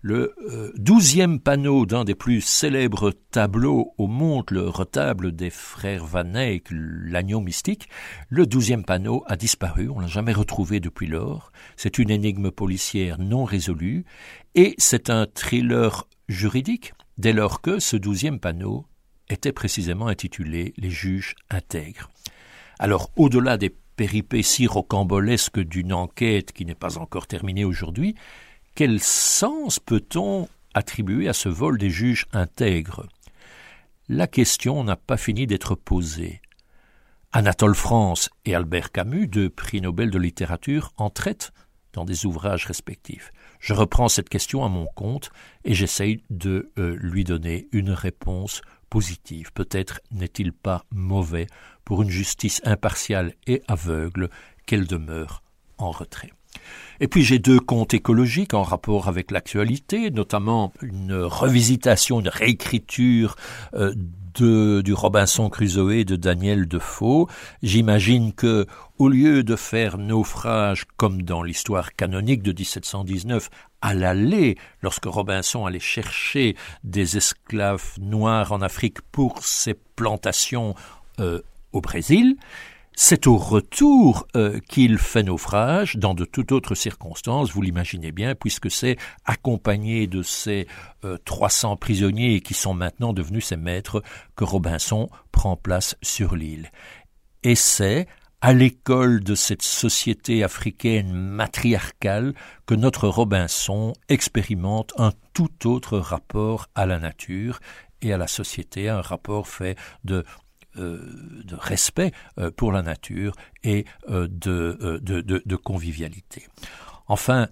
le 0.05 0.35
euh, 0.51 0.71
douzième 0.75 1.39
panneau 1.39 1.87
d'un 1.87 2.03
des 2.03 2.13
plus 2.13 2.39
célèbres 2.39 3.11
tableaux 3.31 3.95
au 3.97 4.05
monde, 4.05 4.51
le 4.51 4.69
retable 4.69 5.31
des 5.31 5.49
frères 5.49 6.05
Van 6.05 6.35
Eyck, 6.35 6.67
l'agneau 6.69 7.39
mystique, 7.39 7.89
le 8.29 8.45
douzième 8.45 8.85
panneau 8.85 9.23
a 9.25 9.35
disparu, 9.35 9.89
on 9.89 9.99
l'a 9.99 10.05
jamais 10.05 10.31
retrouvé 10.31 10.79
depuis 10.79 11.07
lors. 11.07 11.51
C'est 11.75 11.97
une 11.97 12.11
énigme 12.11 12.51
policière 12.51 13.17
non 13.17 13.45
résolue, 13.45 14.05
et 14.53 14.75
c'est 14.77 15.09
un 15.09 15.25
thriller 15.25 16.07
juridique, 16.29 16.93
dès 17.17 17.33
lors 17.33 17.61
que 17.61 17.79
ce 17.79 17.97
douzième 17.97 18.39
panneau 18.39 18.85
était 19.27 19.53
précisément 19.53 20.05
intitulé 20.05 20.75
Les 20.77 20.91
juges 20.91 21.33
intègres. 21.49 22.11
Alors, 22.77 23.09
au-delà 23.15 23.57
des 23.57 23.75
péripéties 23.95 24.67
rocambolesques 24.67 25.61
d'une 25.61 25.93
enquête 25.93 26.51
qui 26.51 26.63
n'est 26.63 26.75
pas 26.75 26.99
encore 26.99 27.25
terminée 27.25 27.65
aujourd'hui, 27.65 28.13
quel 28.75 28.99
sens 28.99 29.79
peut-on 29.79 30.49
attribuer 30.73 31.29
à 31.29 31.33
ce 31.33 31.47
vol 31.47 31.77
des 31.77 31.89
juges 31.89 32.27
intègres? 32.33 33.07
La 34.09 34.27
question 34.27 34.83
n'a 34.83 34.97
pas 34.97 35.15
fini 35.15 35.47
d'être 35.47 35.75
posée. 35.75 36.41
Anatole 37.31 37.73
France 37.73 38.29
et 38.43 38.53
Albert 38.53 38.91
Camus, 38.91 39.27
deux 39.27 39.49
prix 39.49 39.79
Nobel 39.79 40.11
de 40.11 40.19
littérature, 40.19 40.91
en 40.97 41.09
traitent 41.09 41.53
dans 41.93 42.03
des 42.03 42.25
ouvrages 42.25 42.65
respectifs. 42.65 43.31
Je 43.61 43.73
reprends 43.73 44.09
cette 44.09 44.27
question 44.27 44.65
à 44.65 44.69
mon 44.69 44.87
compte 44.87 45.29
et 45.63 45.73
j'essaye 45.73 46.21
de 46.29 46.71
euh, 46.77 46.97
lui 46.99 47.23
donner 47.23 47.69
une 47.71 47.91
réponse 47.91 48.61
positive. 48.89 49.53
Peut-être 49.53 50.01
n'est-il 50.11 50.51
pas 50.51 50.83
mauvais 50.91 51.47
pour 51.85 52.01
une 52.01 52.09
justice 52.09 52.59
impartiale 52.65 53.33
et 53.47 53.61
aveugle 53.69 54.29
qu'elle 54.65 54.85
demeure 54.85 55.43
en 55.77 55.91
retrait. 55.91 56.31
Et 56.99 57.07
puis 57.07 57.23
j'ai 57.23 57.39
deux 57.39 57.59
contes 57.59 57.93
écologiques 57.93 58.53
en 58.53 58.63
rapport 58.63 59.07
avec 59.07 59.31
l'actualité, 59.31 60.11
notamment 60.11 60.71
une 60.81 61.13
revisitation, 61.13 62.19
une 62.19 62.29
réécriture 62.29 63.35
euh, 63.73 63.93
de, 64.35 64.81
du 64.81 64.93
Robinson 64.93 65.49
Crusoe 65.49 66.03
de 66.03 66.15
Daniel 66.15 66.67
Defoe. 66.67 67.27
J'imagine 67.63 68.33
que, 68.33 68.65
au 68.97 69.09
lieu 69.09 69.43
de 69.43 69.55
faire 69.55 69.97
naufrage 69.97 70.85
comme 70.97 71.21
dans 71.21 71.43
l'histoire 71.43 71.95
canonique 71.95 72.43
de 72.43 72.51
1719, 72.51 73.49
à 73.81 73.93
l'aller, 73.93 74.57
lorsque 74.81 75.05
Robinson 75.05 75.65
allait 75.65 75.79
chercher 75.79 76.55
des 76.83 77.17
esclaves 77.17 77.93
noirs 77.99 78.51
en 78.51 78.61
Afrique 78.61 79.01
pour 79.11 79.43
ses 79.45 79.75
plantations 79.95 80.75
euh, 81.19 81.41
au 81.71 81.81
Brésil, 81.81 82.37
c'est 82.95 83.27
au 83.27 83.37
retour 83.37 84.25
euh, 84.35 84.59
qu'il 84.69 84.97
fait 84.97 85.23
naufrage, 85.23 85.97
dans 85.97 86.13
de 86.13 86.25
toutes 86.25 86.51
autres 86.51 86.75
circonstances, 86.75 87.51
vous 87.51 87.61
l'imaginez 87.61 88.11
bien, 88.11 88.35
puisque 88.35 88.71
c'est 88.71 88.97
accompagné 89.25 90.07
de 90.07 90.21
ces 90.21 90.67
euh, 91.03 91.17
300 91.25 91.75
prisonniers 91.75 92.39
qui 92.39 92.53
sont 92.53 92.73
maintenant 92.73 93.13
devenus 93.13 93.45
ses 93.47 93.57
maîtres 93.57 94.01
que 94.35 94.45
Robinson 94.45 95.09
prend 95.31 95.57
place 95.57 95.95
sur 96.01 96.35
l'île. 96.35 96.71
Et 97.43 97.55
c'est 97.55 98.07
à 98.41 98.53
l'école 98.53 99.23
de 99.23 99.35
cette 99.35 99.63
société 99.63 100.43
africaine 100.43 101.11
matriarcale 101.11 102.33
que 102.65 102.75
notre 102.75 103.07
Robinson 103.07 103.93
expérimente 104.07 104.93
un 104.97 105.11
tout 105.33 105.67
autre 105.67 105.97
rapport 105.97 106.67
à 106.75 106.85
la 106.85 106.99
nature 106.99 107.59
et 108.01 108.13
à 108.13 108.17
la 108.17 108.27
société, 108.27 108.87
un 108.87 109.01
rapport 109.01 109.47
fait 109.47 109.77
de 110.03 110.23
de 110.75 111.55
respect 111.55 112.11
euh, 112.37 112.51
pour 112.51 112.71
la 112.71 112.81
nature 112.81 113.33
et 113.63 113.85
euh, 114.09 114.27
de, 114.29 115.55
convivialité. 115.55 116.47
Enfin, 117.07 117.47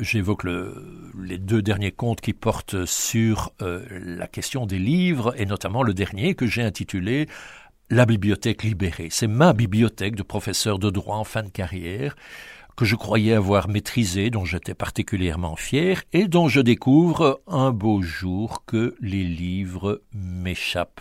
j'évoque 0.00 0.44
les 0.44 1.36
deux 1.36 1.60
derniers 1.60 1.92
contes 1.92 2.22
qui 2.22 2.32
portent 2.32 2.86
sur 2.86 3.52
la 3.60 4.26
question 4.26 4.64
des 4.64 4.78
livres, 4.78 5.34
et 5.36 5.44
notamment 5.44 5.82
le 5.82 5.92
dernier 5.92 6.34
que 6.34 6.46
j'ai 6.46 6.62
intitulé 6.62 7.28
La 7.90 8.06
bibliothèque 8.06 8.62
libérée. 8.62 9.08
C'est 9.10 9.26
ma 9.26 9.52
bibliothèque 9.52 10.16
de 10.16 10.22
professeur 10.22 10.78
de 10.78 10.88
droit 10.88 11.16
en 11.16 11.24
fin 11.24 11.42
de 11.42 11.50
carrière 11.50 12.16
que 12.76 12.84
je 12.84 12.94
croyais 12.94 13.32
avoir 13.32 13.68
maîtrisé, 13.68 14.30
dont 14.30 14.44
j'étais 14.44 14.74
particulièrement 14.74 15.56
fier, 15.56 16.02
et 16.12 16.28
dont 16.28 16.48
je 16.48 16.60
découvre 16.60 17.40
un 17.46 17.72
beau 17.72 18.02
jour 18.02 18.64
que 18.66 18.94
les 19.00 19.24
livres 19.24 20.02
m'échappent. 20.12 21.00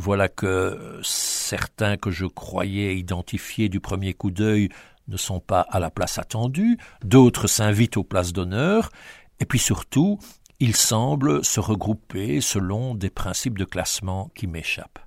Voilà 0.00 0.28
que 0.28 1.00
certains 1.02 1.96
que 1.96 2.12
je 2.12 2.24
croyais 2.24 2.96
identifier 2.96 3.68
du 3.68 3.80
premier 3.80 4.14
coup 4.14 4.30
d'œil 4.30 4.68
ne 5.08 5.16
sont 5.16 5.40
pas 5.40 5.62
à 5.62 5.80
la 5.80 5.90
place 5.90 6.18
attendue, 6.18 6.78
d'autres 7.02 7.48
s'invitent 7.48 7.96
aux 7.96 8.04
places 8.04 8.32
d'honneur, 8.32 8.92
et 9.40 9.44
puis 9.44 9.58
surtout, 9.58 10.20
ils 10.60 10.76
semblent 10.76 11.44
se 11.44 11.58
regrouper 11.58 12.40
selon 12.40 12.94
des 12.94 13.10
principes 13.10 13.58
de 13.58 13.64
classement 13.64 14.30
qui 14.36 14.46
m'échappent. 14.46 15.00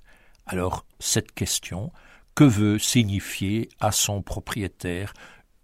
Alors, 0.44 0.84
cette 1.00 1.32
question, 1.32 1.90
que 2.34 2.44
veut 2.44 2.78
signifier 2.78 3.70
à 3.80 3.92
son 3.92 4.20
propriétaire 4.20 5.14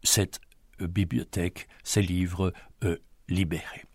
cette 0.03 0.41
bibliothèque, 0.81 1.69
ces 1.85 2.01
livres 2.01 2.55
euh, 2.83 2.97
libérés? 3.29 3.88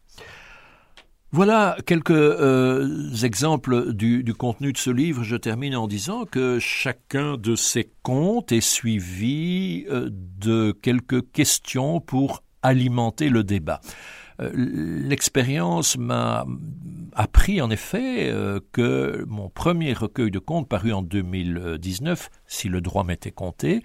Voilà 1.33 1.77
quelques 1.87 2.11
euh, 2.11 3.11
exemples 3.23 3.91
du, 3.91 4.23
contenu 4.35 4.71
de 4.71 4.77
ce 4.77 4.91
livre. 4.91 5.23
Je 5.23 5.35
termine 5.35 5.75
en 5.75 5.87
disant 5.87 6.25
que 6.25 6.59
chacun 6.59 7.37
de 7.37 7.55
ces 7.55 7.91
contes 8.03 8.51
est 8.51 8.61
suivi 8.61 9.83
euh, 9.89 10.11
de 10.11 10.71
quelques 10.79 11.31
questions 11.31 11.99
pour 11.99 12.43
alimenter 12.61 13.29
le 13.29 13.43
débat. 13.43 13.81
Euh, 14.41 14.51
l'expérience 14.53 15.97
m'a 15.97 16.45
appris 17.13 17.63
en 17.63 17.71
effet 17.71 18.31
que 18.71 19.25
mon 19.27 19.49
premier 19.49 19.93
recueil 19.93 20.29
de 20.29 20.37
contes 20.37 20.69
paru 20.69 20.93
en 20.93 21.01
2019, 21.01 22.29
si 22.45 22.69
le 22.69 22.79
droit 22.79 23.03
m'était 23.03 23.31
compté, 23.31 23.81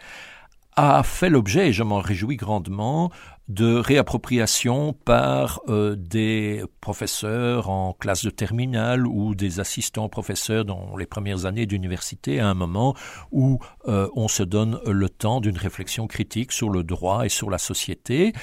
a 0.77 1.03
fait 1.03 1.31
l'objet, 1.31 1.69
et 1.69 1.73
je 1.73 1.83
m'en 1.83 1.99
réjouis 1.99 2.37
grandement, 2.37 3.11
de 3.49 3.77
réappropriation 3.77 4.93
par 4.93 5.61
euh, 5.69 5.97
des 5.97 6.63
professeurs 6.81 7.71
en 7.71 7.95
classe 7.95 8.25
de 8.25 8.31
terminale 8.31 9.07
ou 9.07 9.35
des 9.35 9.59
assistants 9.59 10.09
professeurs 10.09 10.67
dans 10.67 10.97
les 10.97 11.07
premières 11.07 11.47
années 11.47 11.65
d'université 11.65 12.41
à 12.41 12.49
un 12.49 12.55
moment 12.55 12.95
où 13.33 13.59
euh, 13.87 14.09
on 14.15 14.29
se 14.29 14.43
donne 14.43 14.79
le 14.87 15.09
temps 15.09 15.41
d'une 15.41 15.57
réflexion 15.57 16.07
critique 16.07 16.53
sur 16.53 16.69
le 16.69 16.83
droit 16.83 17.25
et 17.25 17.31
sur 17.31 17.49
la 17.49 17.59
société. 17.59 18.35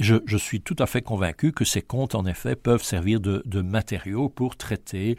Je, 0.00 0.36
suis 0.38 0.62
tout 0.62 0.76
à 0.78 0.86
fait 0.86 1.02
convaincu 1.02 1.52
que 1.52 1.64
ces 1.64 1.82
contes, 1.82 2.14
en 2.14 2.24
effet, 2.24 2.56
peuvent 2.56 2.82
servir 2.82 3.20
de, 3.20 3.42
de 3.44 3.60
matériaux 3.60 4.30
pour 4.30 4.56
traiter 4.56 5.18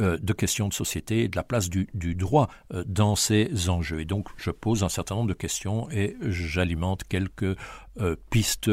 euh, 0.00 0.16
de 0.20 0.32
questions 0.32 0.68
de 0.68 0.72
société 0.72 1.24
et 1.24 1.28
de 1.28 1.36
la 1.36 1.42
place 1.42 1.68
du, 1.68 1.86
du 1.92 2.14
droit 2.14 2.48
euh, 2.72 2.82
dans 2.86 3.14
ces 3.14 3.68
enjeux. 3.68 4.00
Et 4.00 4.04
donc, 4.06 4.28
je 4.38 4.50
pose 4.50 4.84
un 4.84 4.88
certain 4.88 5.16
nombre 5.16 5.28
de 5.28 5.34
questions 5.34 5.90
et 5.90 6.16
j'alimente 6.22 7.04
quelques 7.04 7.56
euh, 8.00 8.16
pistes 8.30 8.70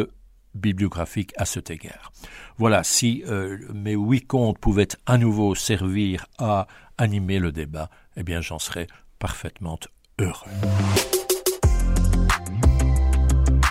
bibliographiques 0.56 1.34
à 1.36 1.44
cet 1.44 1.70
égard. 1.72 2.14
Voilà, 2.58 2.84
si 2.84 3.24
mes 3.72 3.94
huit 3.94 4.26
contes 4.26 4.58
pouvaient 4.58 4.88
à 5.06 5.20
nouveau 5.20 5.54
servir 5.54 6.26
à 6.40 6.68
animer 6.98 7.38
le 7.38 7.52
débat, 7.52 7.90
eh 8.18 8.24
bien 8.24 8.42
j'en 8.42 8.58
serais 8.58 8.88
parfaitement 9.20 9.80
heureux. 10.20 10.50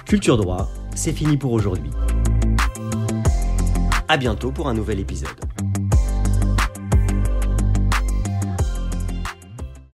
Culture 0.07 0.37
droit 0.37 0.71
c'est 0.99 1.13
fini 1.13 1.37
pour 1.37 1.53
aujourd'hui. 1.53 1.93
À 4.09 4.17
bientôt 4.17 4.51
pour 4.51 4.69
un 4.69 4.75
nouvel 4.75 4.99
épisode. 4.99 5.29